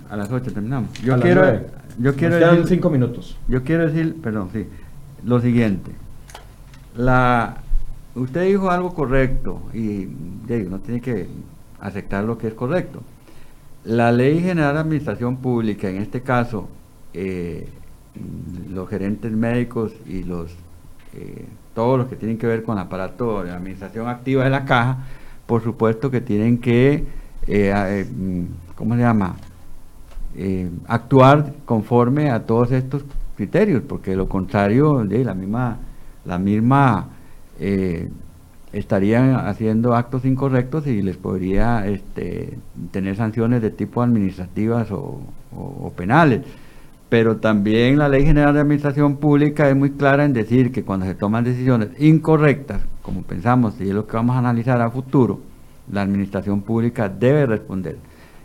[0.10, 0.92] a las 8 terminamos.
[1.02, 1.46] Yo A quiero,
[2.00, 3.38] yo quiero Nos decir- cinco minutos.
[3.48, 4.66] Yo quiero decir, perdón, sí,
[5.26, 5.92] lo siguiente.
[6.96, 7.58] La
[8.16, 10.06] usted dijo algo correcto y
[10.66, 11.28] uno tiene que
[11.80, 13.02] aceptar lo que es correcto.
[13.86, 16.68] La Ley General de Administración Pública, en este caso,
[17.14, 17.68] eh,
[18.70, 20.52] los gerentes médicos y los
[21.14, 21.46] eh,
[21.76, 24.98] todos los que tienen que ver con el aparato de administración activa de la caja,
[25.46, 27.06] por supuesto que tienen que,
[27.48, 28.44] eh, mm,
[28.76, 29.36] ¿cómo se llama?
[30.88, 33.04] actuar conforme a todos estos
[33.36, 35.78] criterios, porque lo contrario, de la misma,
[36.24, 37.10] la misma
[38.72, 42.58] estarían haciendo actos incorrectos y les podría este,
[42.92, 46.44] tener sanciones de tipo administrativas o penales
[47.12, 51.06] pero también la Ley General de Administración Pública es muy clara en decir que cuando
[51.06, 55.42] se toman decisiones incorrectas, como pensamos y es lo que vamos a analizar a futuro,
[55.92, 57.98] la Administración Pública debe responder.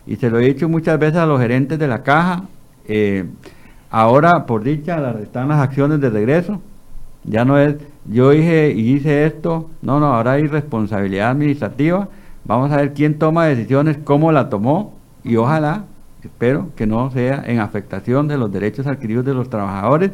[0.05, 2.43] Y se lo he dicho muchas veces a los gerentes de la caja,
[2.89, 3.27] eh,
[3.89, 6.61] ahora por dicha están las acciones de regreso,
[7.23, 12.09] ya no es yo dije y hice esto, no, no, ahora hay responsabilidad administrativa,
[12.45, 15.85] vamos a ver quién toma decisiones, cómo la tomó y ojalá
[16.27, 20.13] espero que no sea en afectación de los derechos adquiridos de los trabajadores,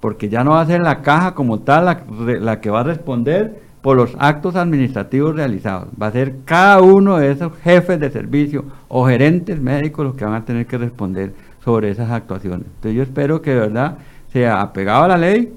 [0.00, 3.60] porque ya no va a ser la caja como tal la, que va a responder
[3.82, 5.88] por los actos administrativos realizados.
[6.00, 10.24] Va a ser cada uno de esos jefes de servicio o gerentes médicos los que
[10.24, 11.34] van a tener que responder
[11.64, 12.66] sobre esas actuaciones.
[12.66, 13.98] Entonces yo espero que de verdad
[14.32, 15.52] sea apegado a la ley.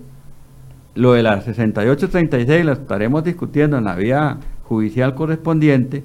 [0.96, 6.04] Lo de la 6836 lo estaremos discutiendo en la vía judicial correspondiente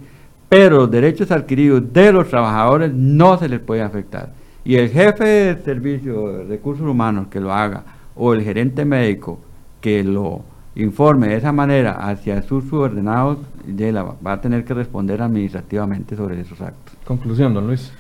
[0.53, 4.35] pero los derechos adquiridos de los trabajadores no se les puede afectar.
[4.67, 7.85] Y el jefe de servicio de recursos humanos que lo haga,
[8.15, 9.41] o el gerente médico
[9.81, 10.43] que lo
[10.75, 16.61] informe de esa manera hacia sus subordinados, va a tener que responder administrativamente sobre esos
[16.61, 16.97] actos.
[17.07, 17.91] Conclusión, don Luis.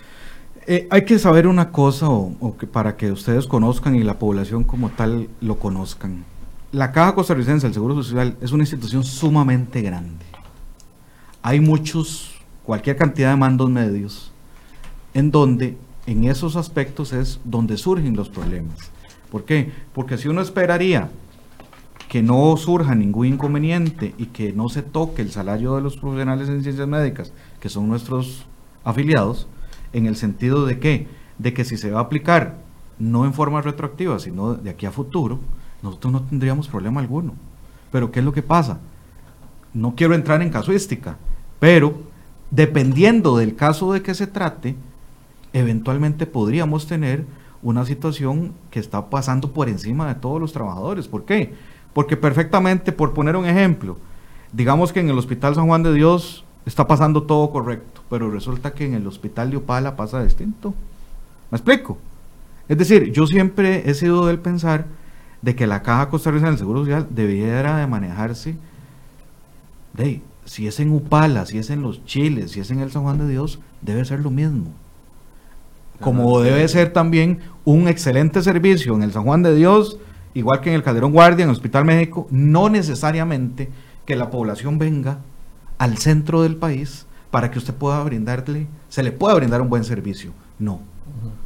[0.66, 4.64] Eh, hay que saber una cosa, o, que para que ustedes conozcan y la población
[4.64, 6.22] como tal lo conozcan.
[6.70, 10.26] La Caja Costarricense del Seguro Social es una institución sumamente grande.
[11.40, 12.31] Hay muchos
[12.64, 14.32] cualquier cantidad de mandos medios,
[15.14, 18.90] en donde en esos aspectos es donde surgen los problemas.
[19.30, 19.72] ¿Por qué?
[19.94, 21.10] Porque si uno esperaría
[22.08, 26.48] que no surja ningún inconveniente y que no se toque el salario de los profesionales
[26.48, 28.44] en ciencias médicas, que son nuestros
[28.84, 29.46] afiliados,
[29.92, 31.06] en el sentido de que,
[31.38, 32.58] de que si se va a aplicar
[32.98, 35.38] no en forma retroactiva, sino de aquí a futuro,
[35.82, 37.34] nosotros no tendríamos problema alguno.
[37.90, 38.78] Pero ¿qué es lo que pasa?
[39.74, 41.16] No quiero entrar en casuística,
[41.58, 42.11] pero
[42.53, 44.76] dependiendo del caso de que se trate,
[45.53, 47.24] eventualmente podríamos tener
[47.62, 51.09] una situación que está pasando por encima de todos los trabajadores.
[51.09, 51.55] ¿Por qué?
[51.94, 53.96] Porque perfectamente, por poner un ejemplo,
[54.53, 58.74] digamos que en el Hospital San Juan de Dios está pasando todo correcto, pero resulta
[58.74, 60.74] que en el Hospital de Opala pasa distinto.
[61.50, 61.98] ¿Me explico?
[62.68, 64.86] Es decir, yo siempre he sido del pensar
[65.40, 68.57] de que la Caja Costarricense del Seguro Social debiera de manejarse
[69.94, 73.03] de si es en Upala, si es en Los Chiles, si es en el San
[73.03, 74.72] Juan de Dios, debe ser lo mismo.
[76.01, 79.99] Como debe ser también un excelente servicio en el San Juan de Dios,
[80.34, 83.70] igual que en el Calderón Guardia, en el Hospital México, no necesariamente
[84.05, 85.18] que la población venga
[85.78, 89.84] al centro del país para que usted pueda brindarle, se le pueda brindar un buen
[89.84, 90.32] servicio.
[90.59, 90.80] No.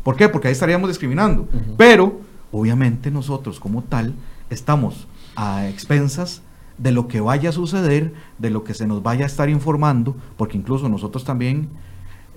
[0.03, 0.29] ¿Por qué?
[0.29, 1.49] Porque ahí estaríamos discriminando.
[1.77, 2.21] Pero,
[2.51, 4.15] obviamente nosotros como tal,
[4.51, 6.43] estamos a expensas
[6.79, 10.17] de lo que vaya a suceder, de lo que se nos vaya a estar informando,
[10.37, 11.69] porque incluso nosotros también,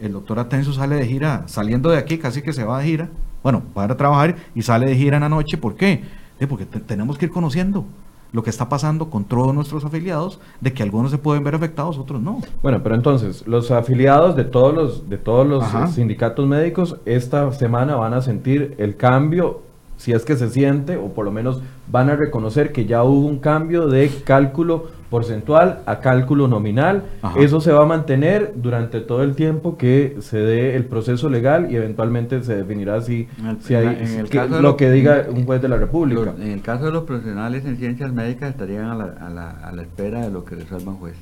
[0.02, 3.10] el doctor Atencio sale de gira, saliendo de aquí, casi que se va de gira,
[3.44, 6.04] bueno, va a trabajar y sale de gira en la noche, ¿por qué?
[6.48, 7.84] porque tenemos que ir conociendo
[8.32, 11.98] lo que está pasando con todos nuestros afiliados, de que algunos se pueden ver afectados,
[11.98, 12.42] otros no.
[12.62, 17.96] Bueno, pero entonces, los afiliados de todos los, de todos los sindicatos médicos esta semana
[17.96, 19.64] van a sentir el cambio
[20.00, 23.28] si es que se siente, o por lo menos van a reconocer que ya hubo
[23.28, 27.04] un cambio de cálculo porcentual a cálculo nominal.
[27.38, 31.70] Eso se va a mantener durante todo el tiempo que se dé el proceso legal
[31.70, 33.28] y eventualmente se definirá si,
[33.60, 34.24] si hay
[34.62, 36.34] lo, que diga un juez de la República.
[36.40, 39.72] en el caso de los profesionales en ciencias médicas estarían a la, a la, a
[39.74, 41.16] la espera de lo que resuelva un juez.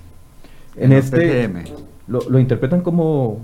[0.76, 1.50] En, este
[2.08, 3.42] lo, lo interpretan como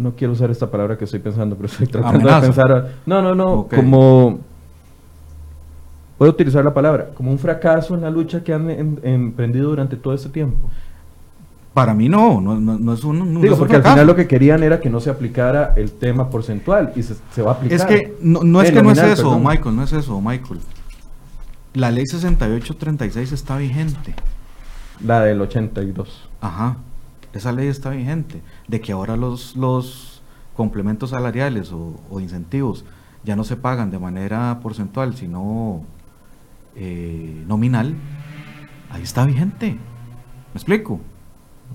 [0.00, 2.88] no quiero usar esta palabra que estoy pensando, pero estoy tratando de pensar.
[3.06, 4.40] No, no, no, como.
[6.18, 9.96] Puedo utilizar la palabra, como un fracaso en la lucha que han em, emprendido durante
[9.96, 10.68] todo este tiempo.
[11.72, 13.40] Para mí no, no, es un.
[13.40, 16.92] Digo, porque al final lo que querían era que no se aplicara el tema porcentual
[16.94, 17.78] y se, va a aplicar.
[17.78, 20.60] Es que no, es que no es eso, Michael, no es eso, Michael.
[21.72, 24.14] La ley 6836 está vigente.
[25.02, 26.28] La del 82.
[26.40, 26.76] Ajá
[27.32, 28.40] esa ley está vigente,
[28.70, 30.22] de que ahora los, los
[30.54, 32.84] complementos salariales o, incentivos
[33.24, 35.82] ya no se pagan de manera porcentual, sino
[36.76, 37.94] eh, nominal,
[38.90, 39.72] ahí está vigente.
[39.72, 41.00] ¿Me explico?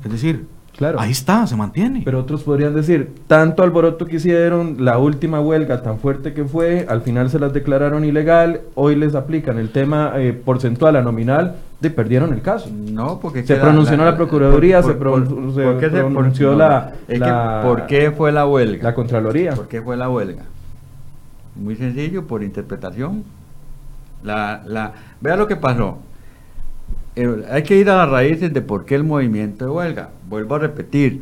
[0.04, 1.00] Es decir, Claro.
[1.00, 2.02] ahí está, se mantiene.
[2.04, 6.86] Pero otros podrían decir, tanto alboroto que hicieron, la última huelga tan fuerte que fue,
[6.90, 11.56] al final se las declararon ilegal, hoy les aplican el tema eh, porcentual a nominal,
[11.80, 12.70] de perdieron el caso.
[12.74, 16.58] No, porque Se pronunció la Procuraduría, se por- pron- se ¿por qué se pronunció no,
[16.58, 18.84] la- es que la- ¿Por qué fue la huelga?
[18.84, 19.54] La Contraloría.
[19.54, 20.44] ¿Por qué fue la huelga?
[21.56, 23.24] Muy sencillo, por interpretación.
[24.24, 26.00] La, la, vea lo que pasó.
[27.16, 30.10] Hay que ir a las raíces de por qué el movimiento de huelga.
[30.28, 31.22] Vuelvo a repetir,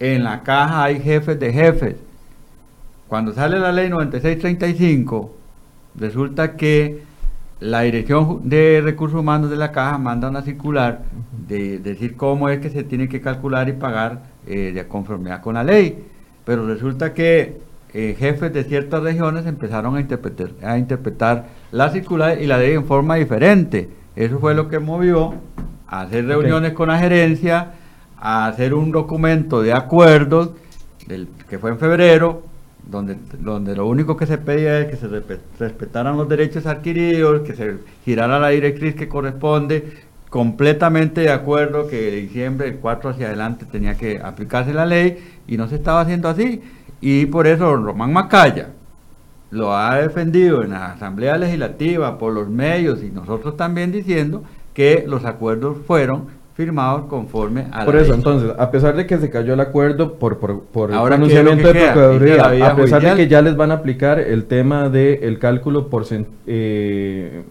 [0.00, 1.96] en la caja hay jefes de jefes.
[3.06, 5.34] Cuando sale la ley 9635,
[5.94, 7.02] resulta que
[7.60, 11.02] la Dirección de Recursos Humanos de la caja manda una circular
[11.48, 15.54] de decir cómo es que se tiene que calcular y pagar eh, de conformidad con
[15.54, 16.04] la ley.
[16.44, 17.58] Pero resulta que
[17.94, 22.74] eh, jefes de ciertas regiones empezaron a interpretar, a interpretar la circular y la ley
[22.74, 23.88] en forma diferente.
[24.18, 25.34] Eso fue lo que movió
[25.86, 27.74] a hacer reuniones con la gerencia,
[28.16, 30.50] a hacer un documento de acuerdos,
[31.06, 32.42] del, que fue en febrero,
[32.84, 37.42] donde, donde lo único que se pedía es que se respe- respetaran los derechos adquiridos,
[37.42, 39.92] que se girara la directriz que corresponde,
[40.30, 45.16] completamente de acuerdo que de diciembre del 4 hacia adelante tenía que aplicarse la ley
[45.46, 46.60] y no se estaba haciendo así.
[47.00, 48.70] Y por eso Román Macaya
[49.50, 54.42] lo ha defendido en la Asamblea Legislativa, por los medios y nosotros también diciendo
[54.74, 58.18] que los acuerdos fueron firmados conforme a Por la eso, ley.
[58.18, 61.26] entonces, a pesar de que se cayó el acuerdo por, por, por el Ahora, ¿qué
[61.26, 61.84] es lo pronunciamiento que de?
[61.92, 66.26] Procuraduría, a pesar de que ya les van a aplicar el tema del cálculo porcen-
[66.46, 67.44] eh,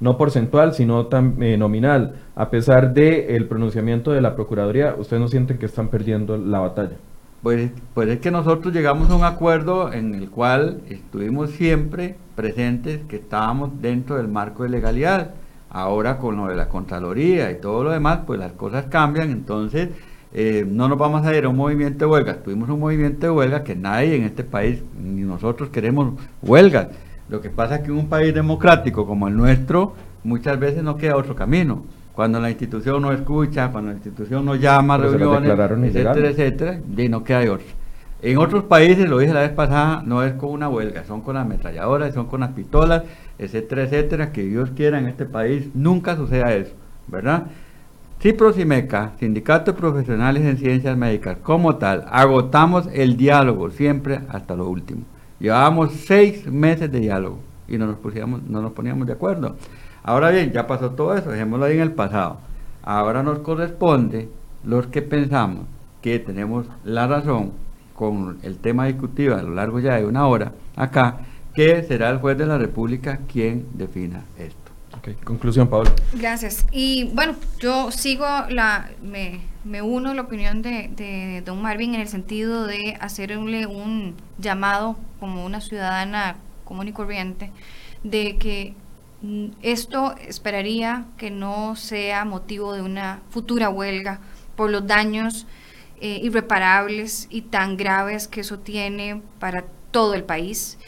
[0.00, 5.20] no porcentual, sino tam- eh, nominal, a pesar del el pronunciamiento de la Procuraduría, ¿ustedes
[5.20, 6.96] no sienten que están perdiendo la batalla?
[7.44, 13.02] Pues, pues es que nosotros llegamos a un acuerdo en el cual estuvimos siempre presentes,
[13.06, 15.32] que estábamos dentro del marco de legalidad.
[15.68, 19.90] Ahora con lo de la Contraloría y todo lo demás, pues las cosas cambian, entonces
[20.32, 22.36] eh, no nos vamos a ir a un movimiento de huelga.
[22.36, 26.88] Tuvimos un movimiento de huelga que nadie en este país, ni nosotros queremos huelgas.
[27.28, 29.92] Lo que pasa es que en un país democrático como el nuestro,
[30.22, 31.82] muchas veces no queda otro camino.
[32.14, 35.50] Cuando la institución no escucha, cuando la institución no llama a las reuniones,
[35.94, 37.66] etcétera, etcétera, y no queda de otro.
[38.22, 41.36] En otros países, lo dije la vez pasada, no es con una huelga, son con
[41.36, 43.02] ametralladoras, son con las pistolas,
[43.38, 46.72] etcétera, etcétera, que Dios quiera en este país nunca suceda eso,
[47.08, 47.48] ¿verdad?
[48.22, 54.68] CIPROSIMECA, Sindicato de Profesionales en Ciencias Médicas, como tal, agotamos el diálogo siempre hasta lo
[54.68, 55.02] último.
[55.38, 59.56] Llevábamos seis meses de diálogo y no nos, pusiéramos, no nos poníamos de acuerdo.
[60.06, 62.38] Ahora bien, ya pasó todo eso, dejémoslo ahí en el pasado.
[62.82, 64.28] Ahora nos corresponde
[64.62, 65.64] los que pensamos
[66.02, 67.52] que tenemos la razón
[67.94, 71.20] con el tema discutido a lo largo ya de una hora acá,
[71.54, 74.58] que será el juez de la República quien defina esto.
[74.98, 75.90] Ok, Conclusión, Pablo.
[76.12, 76.66] Gracias.
[76.70, 81.94] Y bueno, yo sigo la, me, me uno a la opinión de, de don Marvin
[81.94, 86.36] en el sentido de hacerle un llamado como una ciudadana
[86.66, 87.50] común y corriente
[88.02, 88.74] de que
[89.62, 94.20] esto esperaría que no sea motivo de una futura huelga
[94.56, 95.46] por los daños
[96.00, 100.78] eh, irreparables y tan graves que eso tiene para todo el país.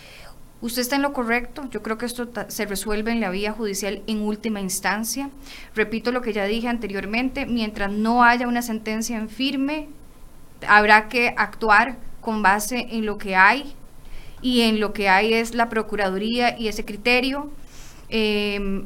[0.60, 1.68] Usted está en lo correcto.
[1.70, 5.30] Yo creo que esto se resuelve en la vía judicial en última instancia.
[5.74, 9.88] Repito lo que ya dije anteriormente, mientras no haya una sentencia en firme,
[10.66, 13.74] habrá que actuar con base en lo que hay
[14.42, 17.50] y en lo que hay es la Procuraduría y ese criterio.
[18.08, 18.84] Eh,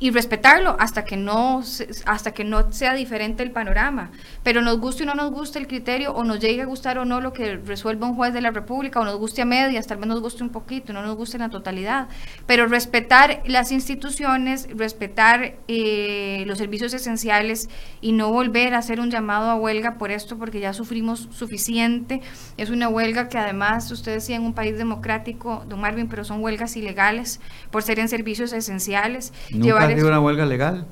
[0.00, 1.62] y respetarlo hasta que no
[2.06, 4.10] hasta que no sea diferente el panorama.
[4.42, 7.04] Pero nos guste o no nos guste el criterio o nos llegue a gustar o
[7.04, 9.98] no lo que resuelva un juez de la república o nos guste a medias tal
[9.98, 12.08] vez nos guste un poquito no nos guste en la totalidad.
[12.46, 17.68] Pero respetar las instituciones respetar eh, los servicios esenciales
[18.00, 22.20] y no volver a hacer un llamado a huelga por esto porque ya sufrimos suficiente
[22.56, 26.42] es una huelga que además usted decía en un país democrático don Marvin pero son
[26.42, 27.40] huelgas ilegales
[27.70, 30.86] por ser en servicios esenciales ¿Nunca Llevar ha sido es- una huelga legal?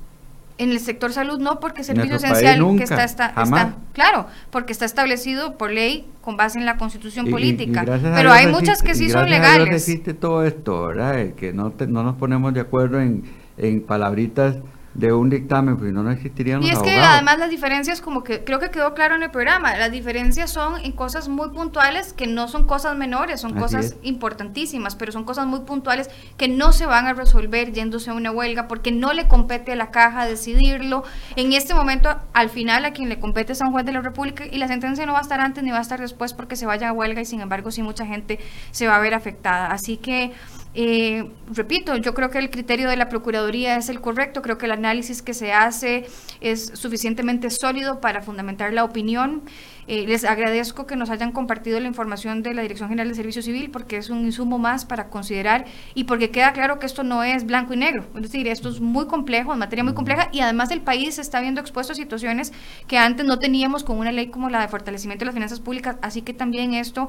[0.59, 4.73] en el sector salud no, porque es servicio esencial nunca, que está, está, claro, porque
[4.73, 7.85] está establecido por ley con base en la constitución Y- y- y política.
[7.85, 9.83] Pero hay existe- muchas que sí son gracias a Dios legales.
[9.89, 11.19] existe todo esto, ¿verdad?
[11.21, 13.25] El que no, te- no nos ponemos de acuerdo en,
[13.59, 14.57] en palabritas
[14.97, 18.25] de un dictamen, pues no, no existirían Y los es que además las diferencias, como
[18.25, 22.15] que creo que quedó claro en el programa, las diferencias son en cosas muy puntuales
[22.15, 23.97] que no son cosas menores, son Así cosas es.
[24.03, 28.31] importantísimas, pero son cosas muy puntuales que no se van a resolver yéndose a una
[28.31, 31.05] huelga porque no le compete a la caja decidirlo.
[31.37, 34.01] En este momento, al final, a quien le compete es a un juez de la
[34.01, 36.57] República y la sentencia no va a estar antes ni va a estar después porque
[36.57, 38.39] se vaya a huelga y sin embargo sí mucha gente
[38.71, 39.71] se va a ver afectada.
[39.71, 40.33] Así que
[40.79, 44.67] Eh, repito, yo creo que el criterio de la Procuraduría es el correcto, creo que
[44.67, 46.05] el análisis que se hace
[46.43, 49.41] es suficientemente sólido para fundamentar la opinión.
[49.89, 53.41] Eh, les agradezco que nos hayan compartido la información de la Dirección General de Servicio
[53.41, 55.65] Civil porque es un insumo más para considerar
[55.95, 58.05] y porque queda claro que esto no es blanco y negro.
[58.15, 61.23] Es decir, esto es muy complejo, en materia muy compleja y además el país se
[61.23, 62.53] está viendo expuesto a situaciones
[62.87, 65.97] que antes no teníamos con una ley como la de fortalecimiento de las finanzas públicas.
[66.03, 67.09] Así que también esto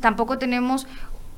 [0.00, 0.88] tampoco tenemos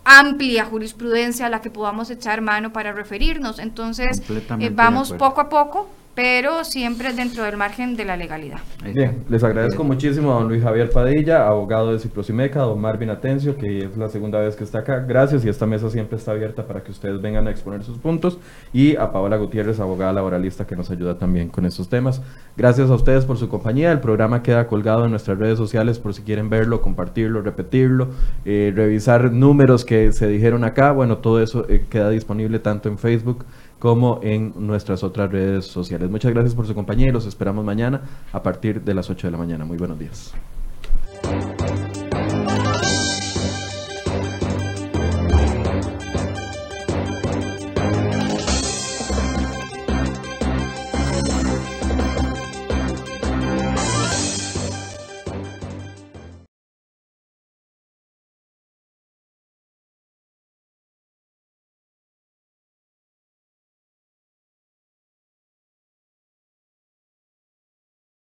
[0.08, 3.58] amplia jurisprudencia a la que podamos echar mano para referirnos.
[3.58, 4.22] Entonces,
[4.58, 5.88] eh, vamos poco a poco,
[6.18, 8.58] pero siempre dentro del margen de la legalidad.
[8.92, 13.10] Bien, les agradezco muchísimo a don Luis Javier Padilla, abogado de Ciprosimeca, a don Marvin
[13.10, 15.04] Atencio, que es la segunda vez que está acá.
[15.06, 18.40] Gracias y esta mesa siempre está abierta para que ustedes vengan a exponer sus puntos.
[18.72, 22.20] Y a Paola Gutiérrez, abogada laboralista, que nos ayuda también con estos temas.
[22.56, 23.92] Gracias a ustedes por su compañía.
[23.92, 28.08] El programa queda colgado en nuestras redes sociales por si quieren verlo, compartirlo, repetirlo,
[28.44, 30.90] eh, revisar números que se dijeron acá.
[30.90, 33.44] Bueno, todo eso eh, queda disponible tanto en Facebook
[33.78, 36.10] como en nuestras otras redes sociales.
[36.10, 38.02] Muchas gracias por su compañía y los esperamos mañana
[38.32, 39.64] a partir de las 8 de la mañana.
[39.64, 40.34] Muy buenos días.